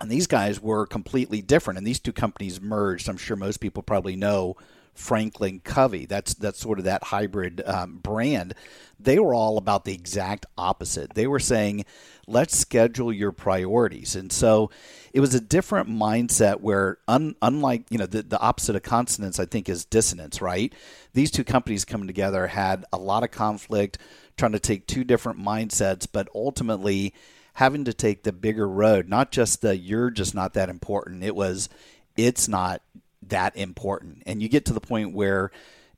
[0.01, 1.77] And these guys were completely different.
[1.77, 3.09] And these two companies merged.
[3.09, 4.57] I'm sure most people probably know
[4.99, 6.07] Franklin Covey.
[6.07, 8.55] That's that's sort of that hybrid um, brand.
[8.99, 11.15] They were all about the exact opposite.
[11.15, 11.85] They were saying,
[12.27, 14.17] let's schedule your priorities.
[14.17, 14.71] And so
[15.13, 19.39] it was a different mindset where, un, unlike you know the, the opposite of consonance,
[19.39, 20.43] I think is dissonance.
[20.43, 20.75] Right?
[21.15, 23.99] These two companies coming together had a lot of conflict,
[24.37, 27.15] trying to take two different mindsets, but ultimately
[27.55, 29.09] having to take the bigger road.
[29.09, 31.23] Not just the you're just not that important.
[31.23, 31.69] It was
[32.17, 32.83] it's not
[33.29, 34.23] that important.
[34.27, 35.51] And you get to the point where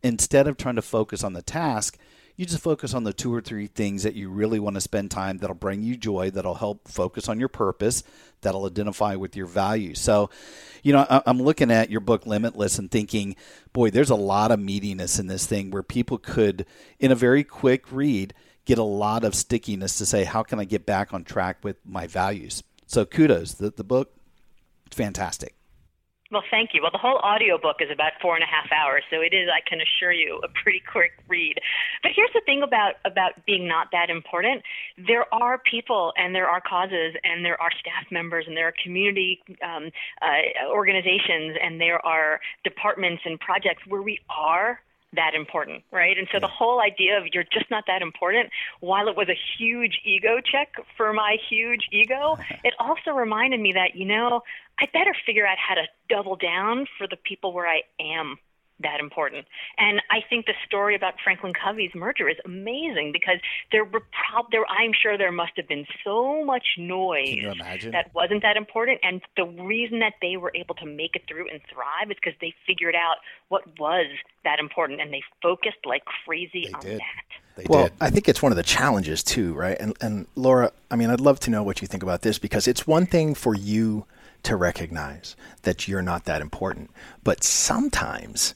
[0.03, 1.99] instead of trying to focus on the task,
[2.37, 5.11] you just focus on the two or three things that you really want to spend
[5.11, 8.03] time that'll bring you joy, that'll help focus on your purpose,
[8.41, 10.01] that'll identify with your values.
[10.01, 10.31] So,
[10.83, 13.37] you know, I'm looking at your book Limitless and thinking,
[13.75, 16.65] boy, there's a lot of meatiness in this thing where people could,
[16.99, 18.33] in a very quick read,
[18.65, 21.77] get a lot of stickiness to say, how can I get back on track with
[21.85, 22.63] my values?
[22.87, 23.53] So, kudos.
[23.53, 24.15] The, the book,
[24.91, 25.55] fantastic.
[26.31, 26.83] Well, thank you.
[26.83, 29.59] Well, the whole audiobook is about four and a half hours, so it is, I
[29.69, 31.59] can assure you, a pretty quick read.
[32.05, 34.63] But here's the thing about, about being not that important.
[34.97, 38.75] There are people and there are causes and there are staff members and there are
[38.83, 39.91] community um,
[40.23, 44.79] uh, organizations and there are departments and projects where we are
[45.15, 46.17] that important, right?
[46.17, 49.39] And so the whole idea of you're just not that important, while it was a
[49.59, 54.43] huge ego check for my huge ego, it also reminded me that, you know,
[54.79, 58.39] I better figure out how to double down for the people where I am
[58.83, 59.47] that important.
[59.79, 63.39] And I think the story about Franklin Covey's merger is amazing because
[63.73, 67.45] there were prob- there I'm sure there must have been so much noise
[67.93, 71.49] that wasn't that important and the reason that they were able to make it through
[71.51, 73.17] and thrive is because they figured out
[73.49, 74.07] what was
[74.45, 77.01] that important and they focused like crazy they on did.
[77.01, 77.57] that.
[77.57, 77.93] They well, did.
[78.01, 79.77] I think it's one of the challenges too, right?
[79.79, 82.67] And and Laura, I mean, I'd love to know what you think about this because
[82.67, 84.07] it's one thing for you
[84.45, 86.91] to recognize that you're not that important.
[87.25, 88.55] But sometimes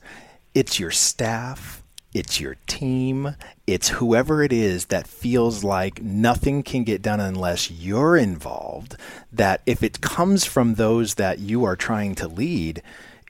[0.54, 6.84] it's your staff, it's your team, it's whoever it is that feels like nothing can
[6.84, 8.96] get done unless you're involved.
[9.32, 12.82] That if it comes from those that you are trying to lead,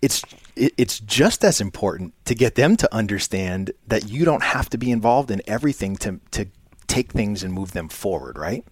[0.03, 0.23] it's
[0.57, 4.91] it's just as important to get them to understand that you don't have to be
[4.91, 6.47] involved in everything to to
[6.87, 8.65] take things and move them forward, right?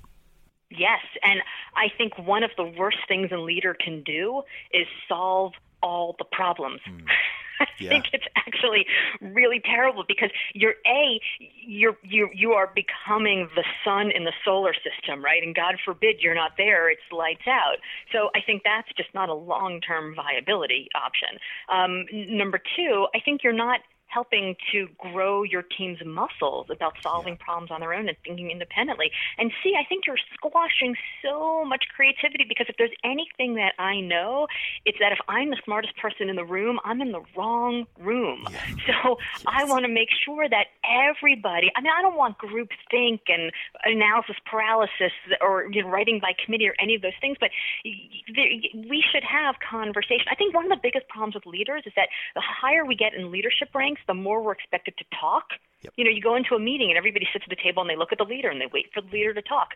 [0.76, 1.40] Yes, and
[1.76, 6.24] I think one of the worst things a leader can do is solve all the
[6.24, 6.80] problems.
[6.88, 7.04] Mm.
[7.60, 7.90] I yeah.
[7.90, 8.86] think it's actually
[9.20, 14.74] really terrible because you're a you're you you are becoming the sun in the solar
[14.74, 15.42] system, right?
[15.42, 17.76] And God forbid you're not there; it's lights out.
[18.10, 21.38] So I think that's just not a long-term viability option.
[21.68, 22.06] Um,
[22.36, 23.80] number two, I think you're not
[24.12, 27.44] helping to grow your team's muscles about solving yeah.
[27.44, 29.10] problems on their own and thinking independently.
[29.38, 34.00] And see, I think you're squashing so much creativity because if there's anything that I
[34.00, 34.46] know,
[34.84, 38.46] it's that if I'm the smartest person in the room, I'm in the wrong room.
[38.50, 38.58] Yeah.
[38.82, 39.44] So yes.
[39.46, 43.52] I want to make sure that everybody, I mean, I don't want group think and
[43.84, 47.50] analysis paralysis or you know, writing by committee or any of those things, but
[47.84, 50.26] we should have conversation.
[50.30, 53.14] I think one of the biggest problems with leaders is that the higher we get
[53.14, 55.44] in leadership ranks, the more we're expected to talk.
[55.82, 55.94] Yep.
[55.96, 57.96] You know, you go into a meeting and everybody sits at the table and they
[57.96, 59.70] look at the leader and they wait for the leader to talk.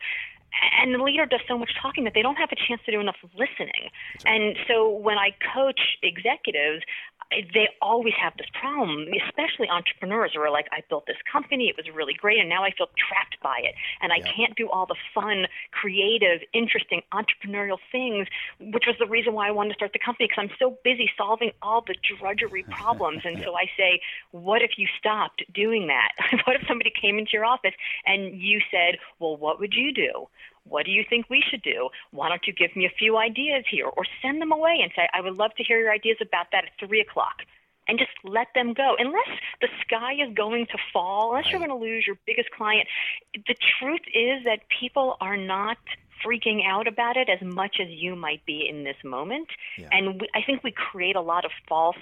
[0.81, 3.01] And the leader does so much talking that they don't have a chance to do
[3.01, 3.91] enough listening.
[4.25, 4.35] Right.
[4.35, 6.85] And so when I coach executives,
[7.31, 11.77] they always have this problem, especially entrepreneurs who are like, I built this company, it
[11.77, 13.75] was really great, and now I feel trapped by it.
[14.01, 14.33] And I yeah.
[14.33, 18.29] can't do all the fun, creative, interesting entrepreneurial things,
[18.61, 21.11] which was the reason why I wanted to start the company because I'm so busy
[21.17, 23.23] solving all the drudgery problems.
[23.25, 26.13] And so I say, what if you stopped doing that?
[26.45, 27.75] what if somebody came into your office
[28.07, 30.29] and you said, well, what would you do?
[30.69, 31.89] What do you think we should do?
[32.11, 33.87] Why don't you give me a few ideas here?
[33.87, 36.65] Or send them away and say, I would love to hear your ideas about that
[36.65, 37.43] at 3 o'clock.
[37.89, 38.97] And just let them go.
[38.99, 42.89] Unless the sky is going to fall, unless you're going to lose your biggest client,
[43.33, 45.79] the truth is that people are not
[46.25, 49.47] freaking out about it as much as you might be in this moment.
[49.79, 49.89] Yeah.
[49.93, 51.97] And we, I think we create a lot of false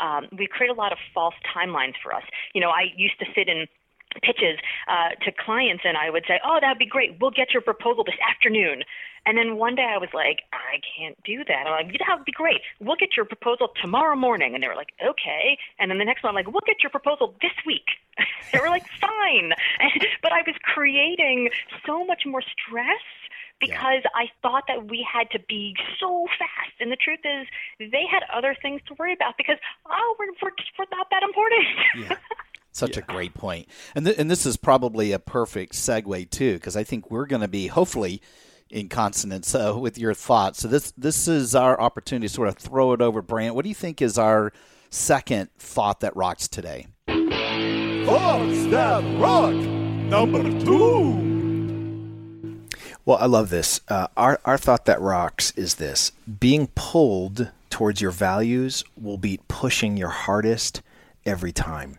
[0.00, 2.22] um, we create a lot of false timelines for us.
[2.54, 3.66] You know, I used to sit in
[4.22, 7.16] pitches uh, to clients and I would say, "Oh, that'd be great.
[7.20, 8.82] We'll get your proposal this afternoon."
[9.26, 12.24] And then one day I was like, "I can't do that." I'm like, "That would
[12.24, 12.60] be great.
[12.80, 16.22] We'll get your proposal tomorrow morning." And they were like, "Okay." And then the next
[16.22, 17.86] one, I'm like, "We'll get your proposal this week."
[18.52, 19.52] they were like, "Fine,"
[20.22, 21.50] but I was creating
[21.86, 23.04] so much more stress
[23.60, 24.16] because yeah.
[24.16, 26.80] I thought that we had to be so fast.
[26.80, 27.46] And the truth is,
[27.78, 31.66] they had other things to worry about because, oh, we're, we're, we're not that important.
[31.96, 32.16] Yeah.
[32.72, 33.02] Such yeah.
[33.06, 33.68] a great point.
[33.94, 37.42] And, th- and this is probably a perfect segue, too, because I think we're going
[37.42, 38.22] to be, hopefully,
[38.70, 40.60] in consonance uh, with your thoughts.
[40.60, 43.54] So this this is our opportunity to sort of throw it over, Brant.
[43.54, 44.52] What do you think is our
[44.90, 46.86] second thought that rocks today?
[47.08, 51.28] Thoughts that rock number two.
[53.04, 53.80] Well, I love this.
[53.88, 59.46] Uh, our our thought that rocks is this: being pulled towards your values will beat
[59.48, 60.82] pushing your hardest
[61.26, 61.98] every time.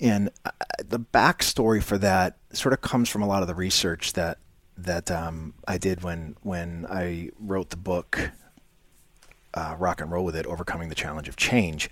[0.00, 0.50] And uh,
[0.86, 4.38] the backstory for that sort of comes from a lot of the research that
[4.78, 8.30] that um, I did when when I wrote the book
[9.56, 11.88] uh, rock and roll with it, overcoming the challenge of change.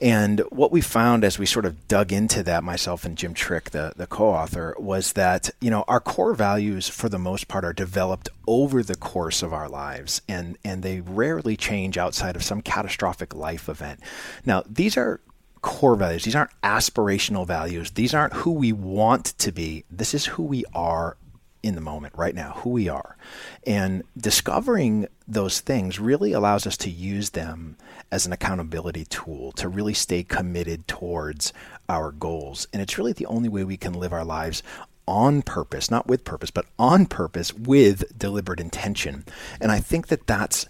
[0.00, 3.70] And what we found as we sort of dug into that, myself and Jim Trick,
[3.70, 7.72] the, the co-author, was that you know our core values, for the most part, are
[7.72, 12.62] developed over the course of our lives, and and they rarely change outside of some
[12.62, 14.00] catastrophic life event.
[14.46, 15.20] Now, these are
[15.62, 16.24] core values.
[16.24, 17.92] These aren't aspirational values.
[17.92, 19.84] These aren't who we want to be.
[19.90, 21.16] This is who we are
[21.62, 23.16] in the moment right now, who we are.
[23.66, 27.76] And discovering those things really allows us to use them
[28.10, 31.52] as an accountability tool to really stay committed towards
[31.88, 32.66] our goals.
[32.72, 34.62] And it's really the only way we can live our lives
[35.06, 39.24] on purpose, not with purpose, but on purpose with deliberate intention.
[39.60, 40.66] And I think that that's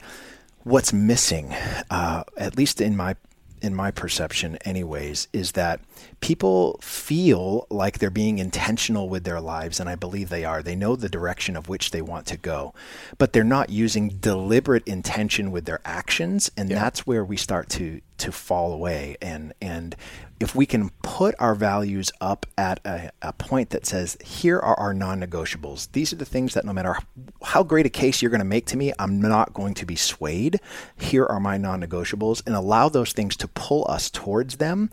[0.64, 1.52] what's missing,
[1.90, 3.16] uh, at least in my
[3.62, 5.80] in my perception, anyways, is that
[6.20, 10.62] people feel like they're being intentional with their lives, and I believe they are.
[10.62, 12.74] They know the direction of which they want to go,
[13.18, 16.78] but they're not using deliberate intention with their actions, and yeah.
[16.78, 19.16] that's where we start to to fall away.
[19.22, 19.96] And and
[20.40, 24.74] if we can put our values up at a, a point that says, here are
[24.80, 25.92] our non-negotiables.
[25.92, 26.96] These are the things that no matter
[27.42, 29.96] how great a case you're going to make to me, I'm not going to be
[29.96, 30.58] swayed.
[30.96, 34.90] Here are my non-negotiables, and allow those things to pull us towards them.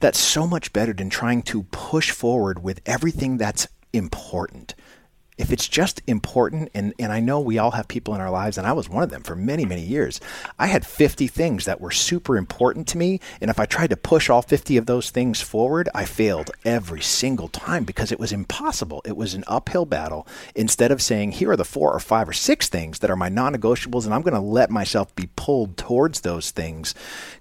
[0.00, 4.74] That's so much better than trying to push forward with everything that's important
[5.40, 8.58] if it's just important, and, and I know we all have people in our lives,
[8.58, 10.20] and I was one of them for many, many years,
[10.58, 13.20] I had 50 things that were super important to me.
[13.40, 17.00] And if I tried to push all 50 of those things forward, I failed every
[17.00, 19.00] single time because it was impossible.
[19.06, 20.26] It was an uphill battle.
[20.54, 23.30] Instead of saying, here are the four or five or six things that are my
[23.30, 26.94] non negotiables, and I'm going to let myself be pulled towards those things,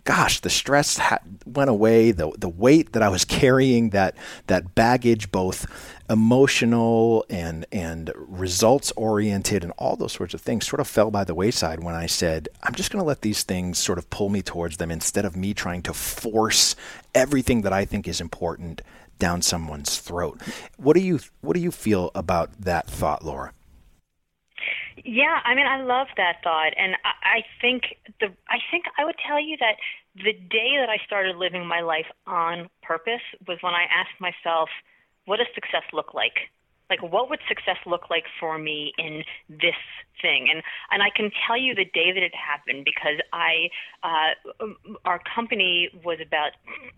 [0.06, 2.12] gosh, the stress ha- went away.
[2.12, 4.16] The, the weight that I was carrying, that,
[4.48, 5.68] that baggage, both
[6.10, 11.24] emotional and and results oriented and all those sorts of things sort of fell by
[11.24, 14.30] the wayside when I said I'm just going to let these things sort of pull
[14.30, 16.76] me towards them instead of me trying to force
[17.14, 18.82] everything that I think is important
[19.20, 20.42] down someone's throat.
[20.78, 23.54] What do you what do you feel about that thought, Laura?
[25.06, 27.84] Yeah, I mean, I love that thought, and I, I think
[28.20, 29.76] the I think I would tell you that
[30.16, 34.70] the day that I started living my life on purpose was when I asked myself,
[35.30, 36.50] what does success look like?
[36.90, 39.78] Like, what would success look like for me in this
[40.22, 40.48] thing.
[40.52, 43.70] And and I can tell you the day that it happened because I
[44.04, 44.66] uh,
[45.06, 46.52] our company was about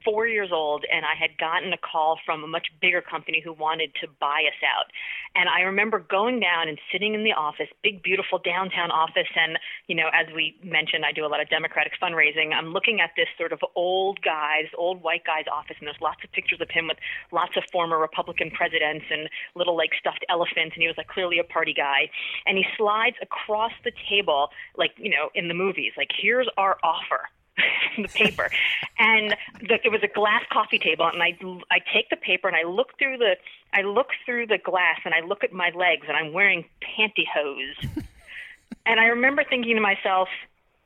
[0.05, 3.53] four years old, and I had gotten a call from a much bigger company who
[3.53, 4.91] wanted to buy us out.
[5.35, 9.57] And I remember going down and sitting in the office, big beautiful downtown office, and
[9.87, 12.53] you know, as we mentioned, I do a lot of Democratic fundraising.
[12.53, 16.23] I'm looking at this sort of old guy's, old white guy's office, and there's lots
[16.23, 16.97] of pictures of him with
[17.31, 21.39] lots of former Republican presidents and little like stuffed elephants, and he was like clearly
[21.39, 22.09] a party guy.
[22.45, 25.93] And he slides slides across the table, like you know in the movies.
[25.97, 27.21] Like here's our offer.
[27.97, 28.49] the paper,
[28.99, 31.37] and the, it was a glass coffee table, and I
[31.69, 33.35] I take the paper and I look through the
[33.73, 38.03] I look through the glass and I look at my legs and I'm wearing pantyhose,
[38.85, 40.29] and I remember thinking to myself,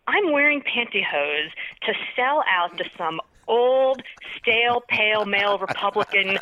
[0.07, 1.51] I'm wearing pantyhose
[1.84, 4.01] to sell out to some old,
[4.36, 6.39] stale, pale male Republican,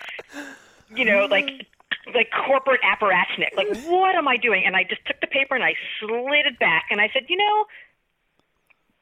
[0.95, 1.67] you know, like
[2.13, 3.55] like corporate apparatchik.
[3.55, 4.63] Like, what am I doing?
[4.65, 7.37] And I just took the paper and I slid it back and I said, you
[7.37, 7.65] know,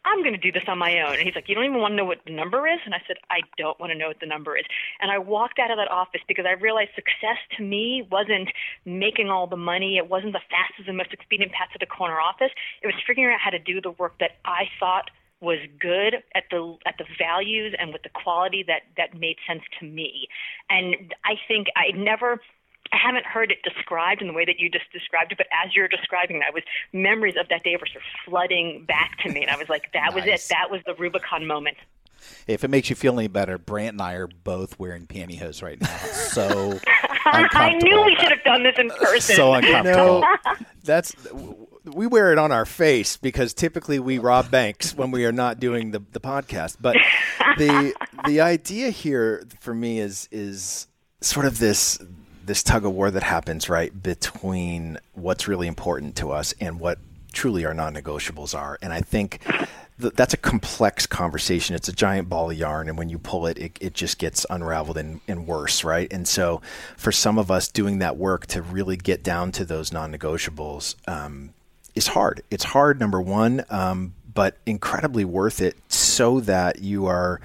[0.03, 1.13] I'm going to do this on my own.
[1.13, 2.79] And he's like, You don't even want to know what the number is?
[2.85, 4.65] And I said, I don't want to know what the number is.
[4.99, 8.49] And I walked out of that office because I realized success to me wasn't
[8.85, 9.97] making all the money.
[9.97, 12.51] It wasn't the fastest and most expedient path to the corner office.
[12.81, 16.43] It was figuring out how to do the work that I thought was good at
[16.51, 20.27] the at the values and with the quality that that made sense to me.
[20.69, 22.39] And I think I never
[22.93, 25.75] I haven't heard it described in the way that you just described it, but as
[25.75, 26.63] you're describing it, I was
[26.93, 29.91] memories of that day were sort of flooding back to me, and I was like,
[29.93, 30.15] "That nice.
[30.15, 30.47] was it.
[30.49, 31.77] That was the Rubicon moment."
[32.47, 35.79] If it makes you feel any better, Brant and I are both wearing pantyhose right
[35.79, 35.97] now.
[35.97, 36.79] So
[37.25, 39.35] I knew we should have done this in person.
[39.35, 40.21] So uncomfortable.
[40.21, 40.37] No,
[40.83, 41.15] that's
[41.83, 45.59] we wear it on our face because typically we rob banks when we are not
[45.59, 46.77] doing the, the podcast.
[46.79, 46.97] But
[47.57, 47.93] the
[48.27, 50.87] the idea here for me is is
[51.21, 51.99] sort of this
[52.51, 56.99] this tug of war that happens right between what's really important to us and what
[57.31, 58.77] truly our non-negotiables are.
[58.81, 59.39] And I think
[60.01, 61.77] th- that's a complex conversation.
[61.77, 64.45] It's a giant ball of yarn, and when you pull it, it, it just gets
[64.49, 66.11] unraveled and, and worse, right?
[66.11, 66.61] And so,
[66.97, 71.53] for some of us, doing that work to really get down to those non-negotiables um,
[71.95, 72.43] is hard.
[72.51, 77.39] It's hard, number one, um, but incredibly worth it, so that you are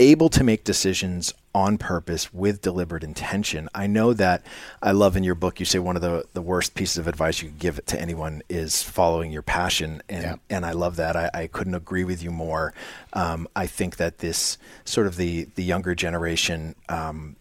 [0.00, 3.68] able to make decisions on purpose with deliberate intention.
[3.74, 4.44] I know that
[4.82, 7.42] I love in your book you say one of the, the worst pieces of advice
[7.42, 10.36] you could give to anyone is following your passion and yeah.
[10.50, 11.16] and I love that.
[11.16, 12.74] I, I couldn't agree with you more.
[13.12, 17.36] Um, I think that this sort of the the younger generation um,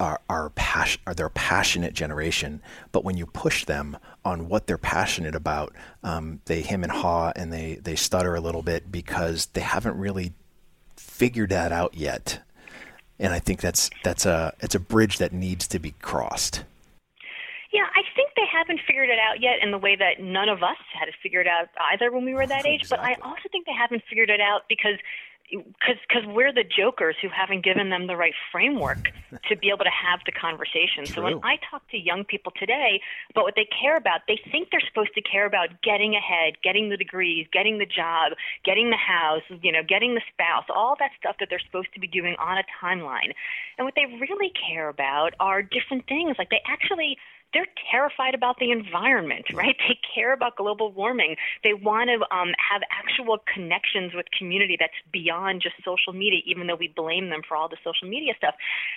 [0.00, 4.78] are are, passion, are their passionate generation, but when you push them on what they're
[4.78, 9.46] passionate about, um, they hem and haw and they they stutter a little bit because
[9.46, 10.32] they haven't really
[10.96, 12.40] figured that out yet
[13.18, 16.64] and I think that's that's a it's a bridge that needs to be crossed.
[17.72, 20.62] Yeah, I think they haven't figured it out yet in the way that none of
[20.62, 22.88] us had it figured out either when we were that age.
[22.88, 24.96] But I also think they haven't figured it out because
[25.50, 29.10] because because we're the jokers who haven't given them the right framework
[29.48, 31.04] to be able to have the conversation.
[31.04, 31.14] True.
[31.14, 34.68] So when I talk to young people today about what they care about, they think
[34.70, 38.32] they're supposed to care about getting ahead, getting the degrees, getting the job,
[38.64, 42.00] getting the house, you know, getting the spouse, all that stuff that they're supposed to
[42.00, 43.32] be doing on a timeline.
[43.76, 46.36] And what they really care about are different things.
[46.38, 47.16] Like they actually
[47.52, 49.76] they're terrified about the environment, right?
[49.88, 51.36] They care about global warming.
[51.64, 56.66] They want to um, have actual connections with community that's beyond just social media, even
[56.66, 58.54] though we blame them for all the social media stuff.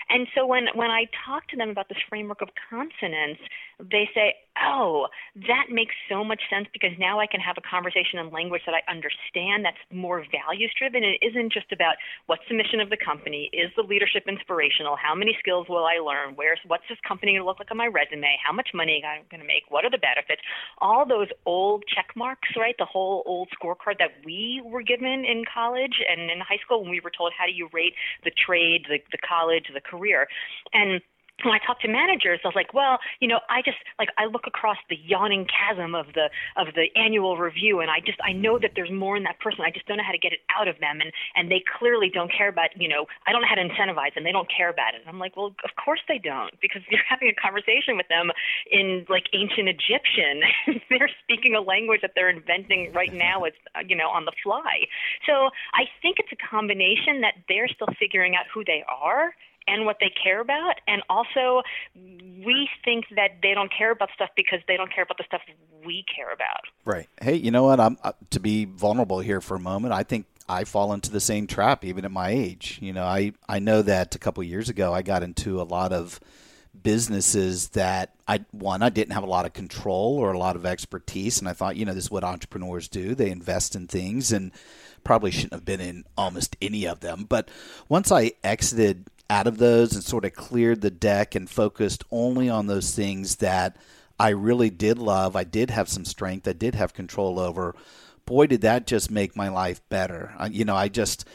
[0.09, 3.39] And so when when I talk to them about this framework of consonance,
[3.79, 5.07] they say, "Oh,
[5.47, 8.75] that makes so much sense because now I can have a conversation in language that
[8.75, 11.03] I understand that's more values driven.
[11.03, 11.95] It isn't just about
[12.25, 15.99] what's the mission of the company, is the leadership inspirational, how many skills will I
[15.99, 19.01] learn, where's what's this company going to look like on my resume, how much money
[19.05, 20.41] I'm going to make, what are the benefits,
[20.79, 22.75] all those old check marks, right?
[22.77, 26.91] The whole old scorecard that we were given in college and in high school when
[26.91, 27.93] we were told how do you rate
[28.23, 30.27] the trade, the the college, the career,
[30.73, 31.01] and
[31.45, 34.25] when I talk to managers, I was like, well, you know, I just like I
[34.25, 38.33] look across the yawning chasm of the of the annual review, and I just I
[38.33, 39.61] know that there's more in that person.
[39.65, 42.09] I just don't know how to get it out of them, and and they clearly
[42.13, 44.23] don't care about you know I don't know how to incentivize them.
[44.23, 45.01] They don't care about it.
[45.01, 48.31] And I'm like, well, of course they don't, because you're having a conversation with them
[48.71, 50.41] in like ancient Egyptian.
[50.89, 53.43] they're speaking a language that they're inventing right now.
[53.43, 54.87] It's uh, you know on the fly.
[55.25, 59.33] So I think it's a combination that they're still figuring out who they are
[59.71, 60.75] and what they care about.
[60.87, 61.63] And also,
[61.95, 65.41] we think that they don't care about stuff because they don't care about the stuff
[65.85, 66.65] we care about.
[66.85, 67.07] Right.
[67.21, 67.79] Hey, you know what?
[67.79, 69.93] I'm uh, to be vulnerable here for a moment.
[69.93, 72.77] I think I fall into the same trap even at my age.
[72.81, 75.93] You know, I I know that a couple years ago I got into a lot
[75.93, 76.19] of
[76.83, 80.65] businesses that I one I didn't have a lot of control or a lot of
[80.65, 83.15] expertise and I thought, you know, this is what entrepreneurs do.
[83.15, 84.51] They invest in things and
[85.03, 87.25] probably shouldn't have been in almost any of them.
[87.27, 87.49] But
[87.89, 92.49] once I exited out of those and sort of cleared the deck and focused only
[92.49, 93.77] on those things that
[94.19, 95.37] I really did love.
[95.37, 96.45] I did have some strength.
[96.49, 97.73] I did have control over.
[98.25, 100.35] Boy, did that just make my life better.
[100.37, 101.25] I, you know, I just.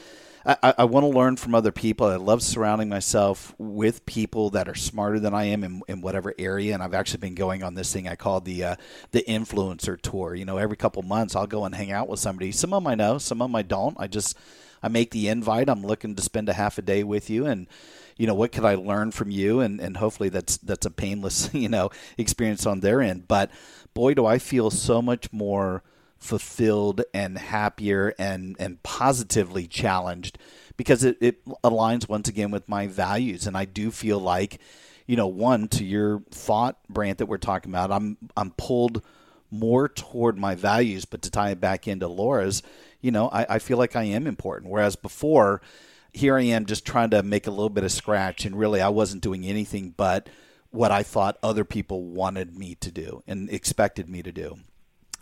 [0.48, 2.06] I, I want to learn from other people.
[2.06, 6.32] I love surrounding myself with people that are smarter than I am in, in whatever
[6.38, 6.72] area.
[6.72, 8.76] And I've actually been going on this thing I call the uh,
[9.10, 10.36] the influencer tour.
[10.36, 12.52] You know, every couple months I'll go and hang out with somebody.
[12.52, 13.96] Some of them I know, some of them I don't.
[13.98, 14.38] I just
[14.86, 15.68] I make the invite.
[15.68, 17.66] I'm looking to spend a half a day with you, and
[18.16, 21.50] you know what could I learn from you, and and hopefully that's that's a painless
[21.52, 23.26] you know experience on their end.
[23.26, 23.50] But
[23.94, 25.82] boy, do I feel so much more
[26.18, 30.38] fulfilled and happier and and positively challenged
[30.76, 34.60] because it, it aligns once again with my values, and I do feel like
[35.08, 37.90] you know one to your thought, Brant, that we're talking about.
[37.90, 39.02] I'm I'm pulled
[39.50, 42.62] more toward my values, but to tie it back into Laura's,
[43.06, 44.72] you know, I, I feel like I am important.
[44.72, 45.60] Whereas before,
[46.12, 48.88] here I am just trying to make a little bit of scratch, and really I
[48.88, 50.28] wasn't doing anything but
[50.70, 54.58] what I thought other people wanted me to do and expected me to do.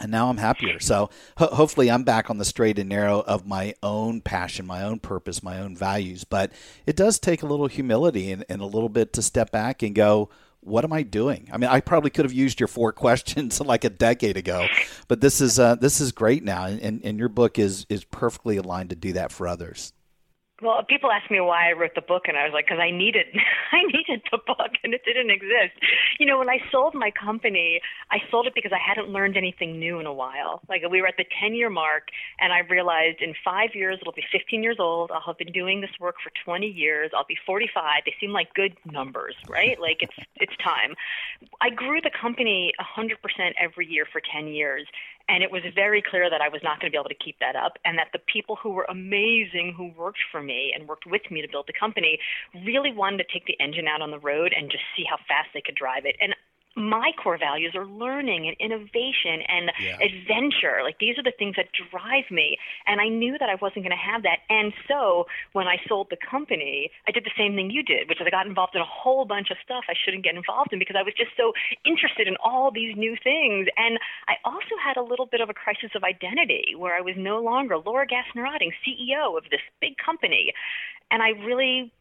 [0.00, 0.80] and now I'm happier.
[0.80, 4.82] So ho- hopefully I'm back on the straight and narrow of my own passion, my
[4.82, 6.24] own purpose, my own values.
[6.24, 6.50] But
[6.86, 9.94] it does take a little humility and, and a little bit to step back and
[9.94, 10.30] go,
[10.64, 11.48] what am I doing?
[11.52, 14.66] I mean, I probably could have used your four questions like a decade ago,
[15.08, 18.56] but this is uh, this is great now, and, and your book is is perfectly
[18.56, 19.92] aligned to do that for others.
[20.64, 22.90] Well, people ask me why I wrote the book, and I was like, because I
[22.90, 23.26] needed,
[23.72, 25.76] I needed the book, and it didn't exist.
[26.18, 29.78] You know, when I sold my company, I sold it because I hadn't learned anything
[29.78, 30.62] new in a while.
[30.68, 32.08] Like we were at the 10-year mark,
[32.40, 35.10] and I realized in five years it'll be 15 years old.
[35.10, 37.10] I'll have been doing this work for 20 years.
[37.14, 38.02] I'll be 45.
[38.06, 39.78] They seem like good numbers, right?
[39.78, 40.94] Like it's it's time.
[41.60, 43.12] I grew the company a 100%
[43.60, 44.86] every year for 10 years,
[45.28, 47.38] and it was very clear that I was not going to be able to keep
[47.40, 51.06] that up, and that the people who were amazing who worked for me and worked
[51.06, 52.18] with me to build the company
[52.64, 55.48] really wanted to take the engine out on the road and just see how fast
[55.54, 56.16] they could drive it.
[56.20, 56.34] And
[56.76, 59.98] my core values are learning and innovation and yeah.
[60.00, 60.80] adventure.
[60.82, 62.58] Like these are the things that drive me.
[62.86, 64.40] And I knew that I wasn't going to have that.
[64.50, 68.20] And so when I sold the company, I did the same thing you did, which
[68.20, 70.78] is I got involved in a whole bunch of stuff I shouldn't get involved in
[70.78, 71.52] because I was just so
[71.84, 73.68] interested in all these new things.
[73.76, 77.14] And I also had a little bit of a crisis of identity where I was
[77.16, 80.52] no longer Laura Gassner Otting, CEO of this big company.
[81.10, 81.92] And I really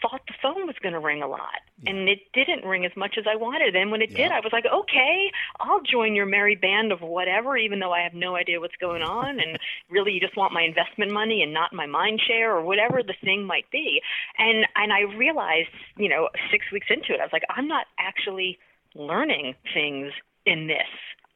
[0.00, 1.90] thought the phone was going to ring a lot yeah.
[1.90, 4.28] and it didn't ring as much as I wanted and when it yeah.
[4.28, 5.30] did I was like okay
[5.60, 9.02] I'll join your merry band of whatever even though I have no idea what's going
[9.02, 9.58] on and
[9.90, 13.14] really you just want my investment money and not my mind share or whatever the
[13.22, 14.00] thing might be
[14.38, 17.86] and and I realized you know 6 weeks into it I was like I'm not
[17.98, 18.58] actually
[18.94, 20.12] learning things
[20.46, 20.88] in this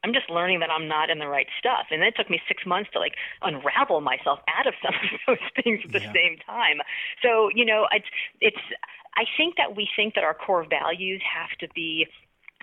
[0.05, 1.87] I'm just learning that I'm not in the right stuff.
[1.91, 5.63] And it took me six months to like unravel myself out of some of those
[5.63, 6.13] things at the yeah.
[6.13, 6.79] same time.
[7.23, 8.07] So, you know, it's,
[8.41, 8.63] it's,
[9.17, 12.07] I think that we think that our core values have to be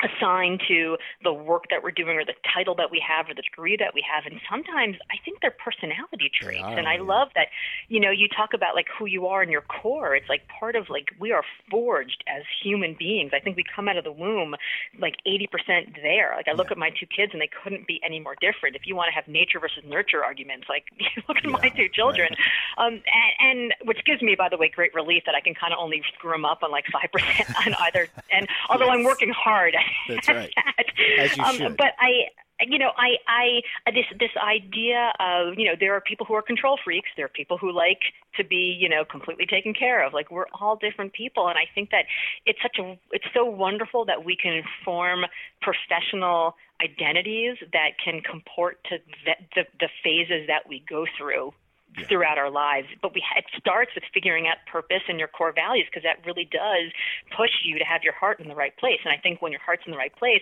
[0.03, 3.41] assigned to the work that we're doing or the title that we have or the
[3.41, 4.25] degree that we have.
[4.25, 6.63] And sometimes i think they're personality traits.
[6.63, 7.01] Are, and i yeah.
[7.01, 7.47] love that
[7.87, 10.15] you know you talk about like who you are in your core.
[10.15, 13.31] It's like part of like we are forged as human beings.
[13.33, 14.55] I think we come out of the womb
[14.99, 16.33] like 80% there.
[16.35, 16.73] Like i look yeah.
[16.73, 18.75] at my two kids and they couldn't be any more different.
[18.75, 20.85] If you want to have nature versus nurture arguments like
[21.27, 22.35] look at yeah, my two children.
[22.77, 22.87] Right.
[22.87, 23.01] um
[23.39, 25.79] and, and which gives me by the way great relief that i can kind of
[25.79, 29.75] only screw them up on like 5% on either and although i'm working hard
[30.09, 30.53] that's right.
[31.19, 31.77] As you um, should.
[31.77, 32.29] But I,
[32.61, 36.41] you know, I, I, this, this idea of, you know, there are people who are
[36.41, 37.09] control freaks.
[37.15, 37.99] There are people who like
[38.37, 40.13] to be, you know, completely taken care of.
[40.13, 42.05] Like we're all different people, and I think that
[42.45, 45.25] it's such a, it's so wonderful that we can form
[45.61, 51.53] professional identities that can comport to the, the, the phases that we go through
[51.97, 52.05] yeah.
[52.07, 52.87] throughout our lives.
[53.01, 56.45] But we it starts with figuring out purpose and your core values because that really
[56.45, 56.91] does
[57.35, 58.99] push you to have your heart in the right place.
[59.03, 60.41] And I think when your heart's in the right place,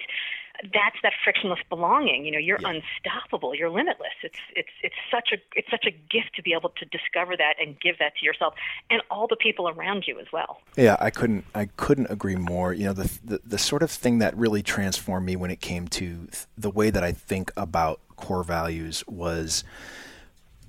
[0.61, 2.25] that's that frictionless belonging.
[2.25, 2.79] You know, you're yeah.
[3.03, 3.55] unstoppable.
[3.55, 4.13] You're limitless.
[4.21, 7.55] It's it's it's such a it's such a gift to be able to discover that
[7.59, 8.53] and give that to yourself
[8.89, 10.61] and all the people around you as well.
[10.75, 12.73] Yeah, I couldn't I couldn't agree more.
[12.73, 15.87] You know, the the, the sort of thing that really transformed me when it came
[15.89, 16.27] to
[16.57, 19.63] the way that I think about core values was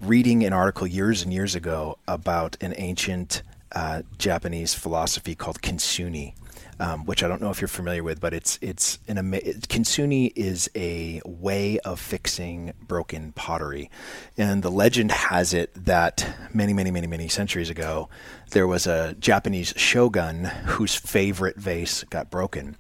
[0.01, 3.43] reading an article years and years ago about an ancient
[3.73, 6.35] uh, Japanese philosophy called kintsugi,
[6.79, 10.71] um, which I don't know if you're familiar with, but it's it's an kintsugi is
[10.77, 13.91] a way of fixing broken pottery,
[14.37, 18.09] and the legend has it that many many many many centuries ago
[18.51, 22.77] there was a Japanese shogun whose favorite vase got broken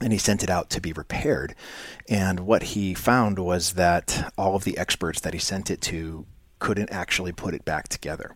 [0.00, 1.54] and he sent it out to be repaired.
[2.08, 6.26] And what he found was that all of the experts that he sent it to
[6.64, 8.34] couldn't actually put it back together.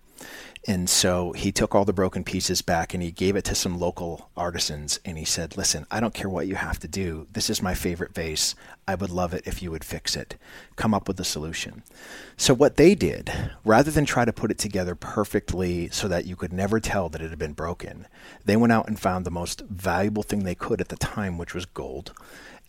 [0.66, 3.78] And so he took all the broken pieces back and he gave it to some
[3.78, 7.26] local artisans and he said, Listen, I don't care what you have to do.
[7.32, 8.54] This is my favorite vase.
[8.86, 10.36] I would love it if you would fix it.
[10.76, 11.84] Come up with a solution.
[12.36, 13.32] So, what they did,
[13.64, 17.22] rather than try to put it together perfectly so that you could never tell that
[17.22, 18.06] it had been broken,
[18.44, 21.54] they went out and found the most valuable thing they could at the time, which
[21.54, 22.12] was gold.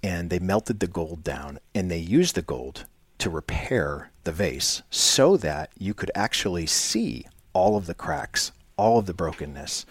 [0.01, 2.85] And they melted the gold down and they used the gold
[3.19, 8.99] to repair the vase so that you could actually see all of the cracks, all
[8.99, 9.85] of the brokenness,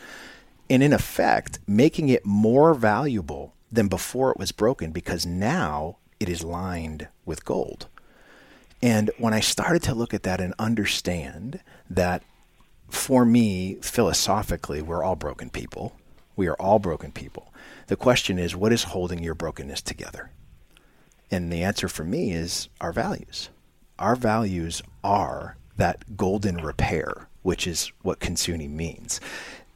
[0.70, 6.28] and in effect, making it more valuable than before it was broken because now it
[6.28, 7.86] is lined with gold.
[8.82, 11.60] And when I started to look at that and understand
[11.90, 12.22] that
[12.88, 15.96] for me, philosophically, we're all broken people.
[16.36, 17.52] We are all broken people.
[17.88, 20.30] The question is, what is holding your brokenness together?
[21.30, 23.50] And the answer for me is our values.
[23.98, 29.20] Our values are that golden repair, which is what kintsugi means.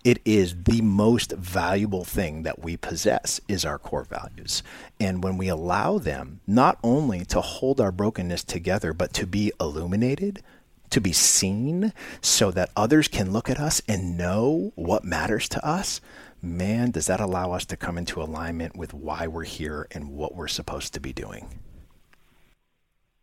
[0.04, 4.62] it is the most valuable thing that we possess is our core values.
[4.98, 9.52] And when we allow them not only to hold our brokenness together, but to be
[9.60, 10.42] illuminated,
[10.90, 15.64] to be seen so that others can look at us and know what matters to
[15.66, 16.00] us,
[16.42, 20.34] man, does that allow us to come into alignment with why we're here and what
[20.34, 21.60] we're supposed to be doing.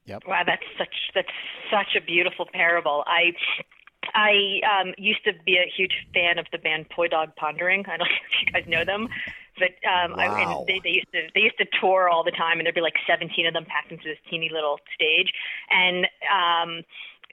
[0.05, 0.23] Yep.
[0.27, 1.27] Wow, that's such that's
[1.69, 3.03] such a beautiful parable.
[3.05, 3.33] I
[4.15, 7.85] I um, used to be a huge fan of the band Poi Dog Pondering.
[7.85, 9.07] I don't know if you guys know them,
[9.59, 10.59] but um, I, Wow.
[10.59, 12.81] and they, they used to they used to tour all the time, and there'd be
[12.81, 15.31] like 17 of them packed into this teeny little stage.
[15.69, 16.81] And um,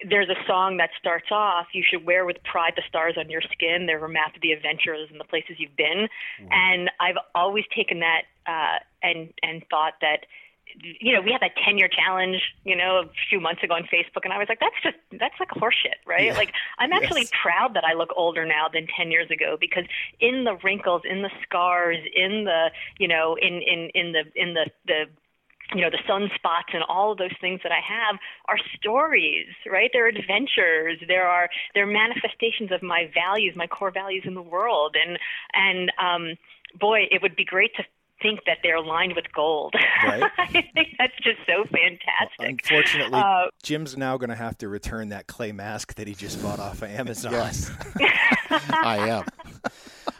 [0.09, 3.43] there's a song that starts off, "You should wear with pride the stars on your
[3.43, 3.87] skin.
[3.87, 6.09] They're a map of the adventures and the places you've been."
[6.51, 10.27] And I've always taken that uh, and and thought that
[11.01, 13.85] you know, we had that 10 year challenge, you know, a few months ago on
[13.85, 16.35] Facebook, and I was like, that's just, that's like horseshit, right?
[16.37, 17.31] Like, I'm actually Yes.
[17.41, 19.85] proud that I look older now than 10 years ago because
[20.21, 24.55] in the wrinkles, in the scars, in the, you know, in, in, in the, in
[24.55, 25.05] the, the,
[25.75, 28.17] you know the sunspots and all of those things that I have
[28.49, 29.91] are stories, right?
[29.93, 30.99] They're adventures.
[31.07, 35.19] There are they're manifestations of my values, my core values in the world, and
[35.53, 36.37] and um,
[36.79, 37.85] boy, it would be great to
[38.23, 39.75] think that they're lined with gold.
[40.03, 40.23] Right.
[40.39, 42.41] I think that's just so fantastic.
[42.41, 46.43] Unfortunately, Uh, Jim's now going to have to return that clay mask that he just
[46.43, 47.33] bought off of Amazon.
[47.33, 47.71] Yes.
[48.51, 49.25] I am.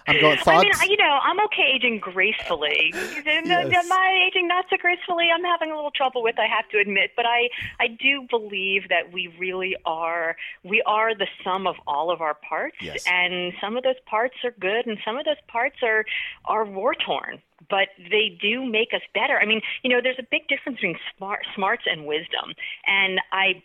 [0.07, 0.49] I'm going thoughts.
[0.49, 2.93] I mean, you know, I'm okay aging gracefully.
[2.95, 3.89] Yes.
[3.89, 6.39] My aging not so gracefully, I'm having a little trouble with.
[6.39, 7.49] I have to admit, but I,
[7.81, 10.37] I do believe that we really are.
[10.65, 13.05] We are the sum of all of our parts, Yes.
[13.07, 16.05] and some of those parts are good, and some of those parts are
[16.45, 17.43] are war torn.
[17.71, 19.39] But they do make us better.
[19.39, 22.53] I mean, you know, there's a big difference between smart, smarts and wisdom,
[22.87, 23.63] and I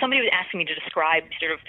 [0.00, 1.60] somebody was asking me to describe sort of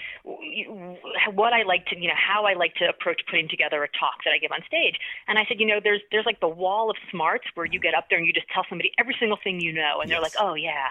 [1.34, 4.24] what I like to, you know, how I like to approach putting together a talk
[4.24, 4.98] that I give on stage.
[5.28, 7.94] And I said, you know, there's there's like the wall of smarts where you get
[7.94, 10.36] up there and you just tell somebody every single thing you know, and they're like,
[10.38, 10.88] oh yeah,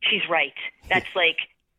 [0.00, 0.54] she's right.
[0.88, 1.38] That's like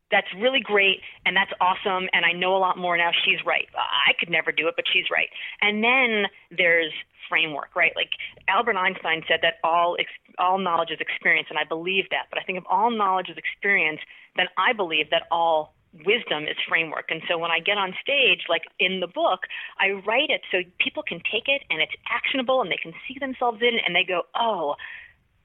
[0.09, 3.11] that's really great and that's awesome and I know a lot more now.
[3.25, 3.67] She's right.
[3.75, 5.27] I could never do it, but she's right.
[5.61, 6.93] And then there's
[7.29, 7.91] framework, right?
[7.95, 8.11] Like
[8.47, 12.27] Albert Einstein said that all ex- all knowledge is experience, and I believe that.
[12.29, 13.99] But I think if all knowledge is experience,
[14.37, 15.73] then I believe that all
[16.05, 17.05] wisdom is framework.
[17.09, 19.41] And so when I get on stage, like in the book,
[19.79, 23.17] I write it so people can take it and it's actionable and they can see
[23.19, 24.75] themselves in it and they go, oh.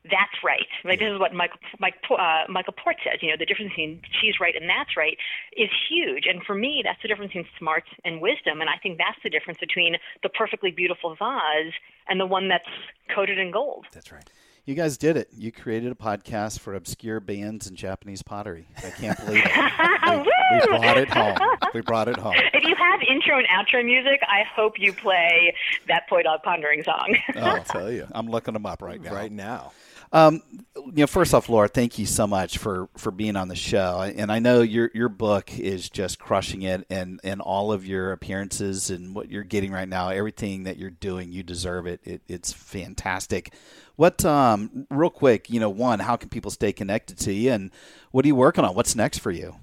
[0.05, 0.67] That's right.
[0.85, 3.23] Like this is what Michael Mike, uh, Michael Port says.
[3.23, 5.17] You know, the difference between she's right and that's right
[5.57, 6.25] is huge.
[6.27, 8.61] And for me, that's the difference between smarts and wisdom.
[8.61, 11.73] And I think that's the difference between the perfectly beautiful vase
[12.09, 12.67] and the one that's
[13.15, 13.87] coated in gold.
[13.93, 14.29] That's right.
[14.65, 15.29] You guys did it.
[15.37, 18.69] You created a podcast for obscure bands and Japanese pottery.
[18.77, 19.51] I can't believe it.
[20.53, 21.37] we, we brought it home.
[21.75, 22.35] We brought it home.
[22.55, 25.53] If you have intro and outro music, I hope you play
[25.89, 27.17] that Poi Dog Pondering song.
[27.35, 28.07] I'll tell you.
[28.13, 29.13] I'm looking them up right now.
[29.13, 29.73] Right now.
[30.13, 30.43] Um,
[30.77, 34.03] you know, first off, Laura, thank you so much for for being on the show.
[34.03, 38.13] And I know your your book is just crushing it, and and all of your
[38.13, 42.01] appearances and what you're getting right now, everything that you're doing, you deserve it.
[42.05, 43.55] it it's fantastic.
[44.03, 47.71] What, um, real quick, you know, one, how can people stay connected to you, and
[48.11, 48.75] what are you working on?
[48.75, 49.55] What's next for you?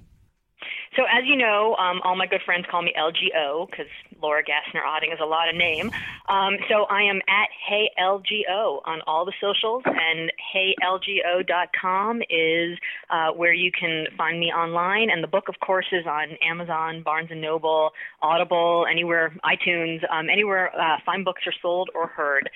[0.96, 3.86] So as you know, um, all my good friends call me LGO because
[4.20, 5.90] Laura Gassner Otting is a lot of name.
[6.28, 12.78] Um, so I am at Hey LGO on all the socials, and HeyLGO.com is
[13.10, 15.10] uh, where you can find me online.
[15.10, 17.90] And the book, of course, is on Amazon, Barnes and Noble,
[18.22, 22.48] Audible, anywhere, iTunes, um, anywhere uh, fine books are sold or heard.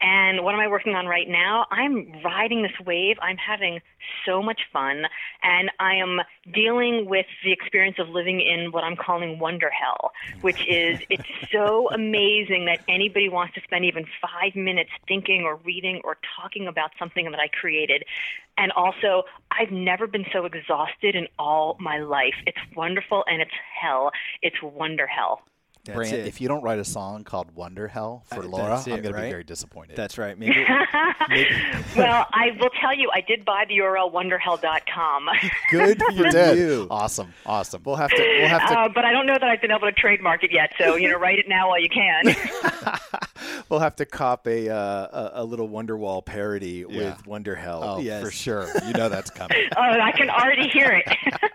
[0.00, 1.66] And what am I working on right now?
[1.70, 3.16] I'm riding this wave.
[3.20, 3.80] I'm having
[4.24, 5.04] so much fun,
[5.42, 6.20] and I am
[6.52, 11.28] dealing with the experience of living in what I'm calling wonder hell, which is it's
[11.52, 16.66] so amazing that anybody wants to spend even five minutes thinking or reading or talking
[16.66, 18.04] about something that I created.
[18.56, 22.34] And also, I've never been so exhausted in all my life.
[22.46, 24.12] It's wonderful and it's hell.
[24.42, 25.42] It's wonder hell.
[25.84, 26.26] That's Brant, it.
[26.26, 29.02] if you don't write a song called Wonder Hell for Uh, Laura, that's I'm it,
[29.02, 29.96] going to be very disappointed.
[29.96, 30.38] That's right.
[30.38, 30.54] Maybe,
[31.30, 31.50] maybe
[31.96, 35.26] well, I will tell you, I did buy the URL wonderhell.com.
[35.70, 36.58] good for you did.
[36.58, 36.86] you.
[36.90, 37.32] Awesome.
[37.46, 37.82] Awesome.
[37.84, 38.16] We'll have to.
[38.40, 38.78] We'll have to.
[38.78, 40.72] Uh, but I don't know that I've been able to trademark it yet.
[40.78, 42.36] So you know, write it now while you can.
[43.70, 47.10] we'll have to cop a uh, a, a little Wonderwall parody Yeah.
[47.16, 47.82] with Wonder Hell.
[47.82, 48.22] Oh, yes.
[48.22, 48.68] for sure.
[48.86, 49.56] You know that's coming.
[49.76, 51.52] oh, I can already hear it.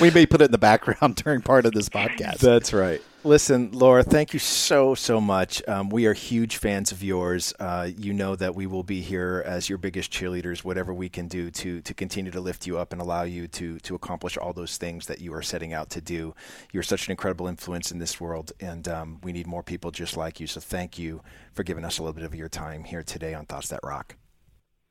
[0.00, 2.38] We may put it in the background during part of this podcast.
[2.38, 3.02] That's right.
[3.22, 5.62] Listen, Laura, thank you so, so much.
[5.68, 7.52] Um, we are huge fans of yours.
[7.60, 11.28] Uh, you know that we will be here as your biggest cheerleaders, whatever we can
[11.28, 14.54] do to, to continue to lift you up and allow you to, to accomplish all
[14.54, 16.34] those things that you are setting out to do.
[16.72, 20.16] You're such an incredible influence in this world, and um, we need more people just
[20.16, 20.46] like you.
[20.46, 21.20] So thank you
[21.52, 24.16] for giving us a little bit of your time here today on Thoughts That Rock.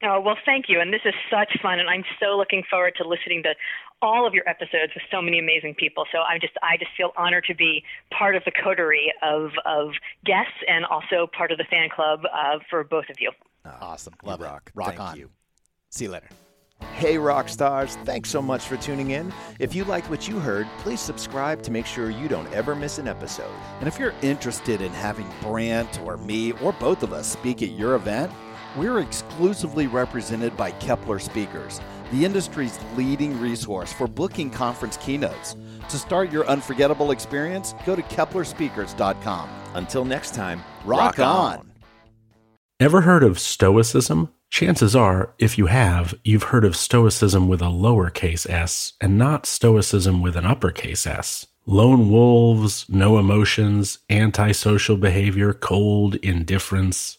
[0.02, 0.80] Oh, well, thank you.
[0.80, 1.80] And this is such fun.
[1.80, 3.54] And I'm so looking forward to listening to
[4.02, 6.06] all of your episodes with so many amazing people.
[6.12, 7.84] So I just, I just feel honored to be
[8.18, 9.90] part of the coterie of, of
[10.24, 13.32] guests and also part of the fan club uh, for both of you.
[13.82, 14.14] awesome.
[14.24, 14.64] Love rock.
[14.68, 14.78] it.
[14.78, 15.18] Rock Thank on.
[15.18, 15.30] you.
[15.90, 16.30] See you later.
[16.94, 19.34] Hey, rock stars, thanks so much for tuning in.
[19.60, 23.00] If you liked what you heard, please subscribe to make sure you don't ever miss
[23.00, 23.52] an episode.
[23.80, 27.72] And if you're interested in having Brant or me or both of us speak at
[27.72, 28.32] your event,
[28.76, 31.80] we're exclusively represented by Keppler Speakers,
[32.12, 35.56] the industry's leading resource for booking conference keynotes.
[35.90, 39.50] To start your unforgettable experience, go to kepplerspeakers.com.
[39.76, 41.72] Until next time, Rock on.
[42.80, 44.30] Ever heard of Stoicism?
[44.50, 49.46] Chances are, if you have, you've heard of Stoicism with a lowercase s and not
[49.46, 51.46] Stoicism with an uppercase s.
[51.68, 57.19] Lone wolves, no emotions, antisocial behavior, cold indifference.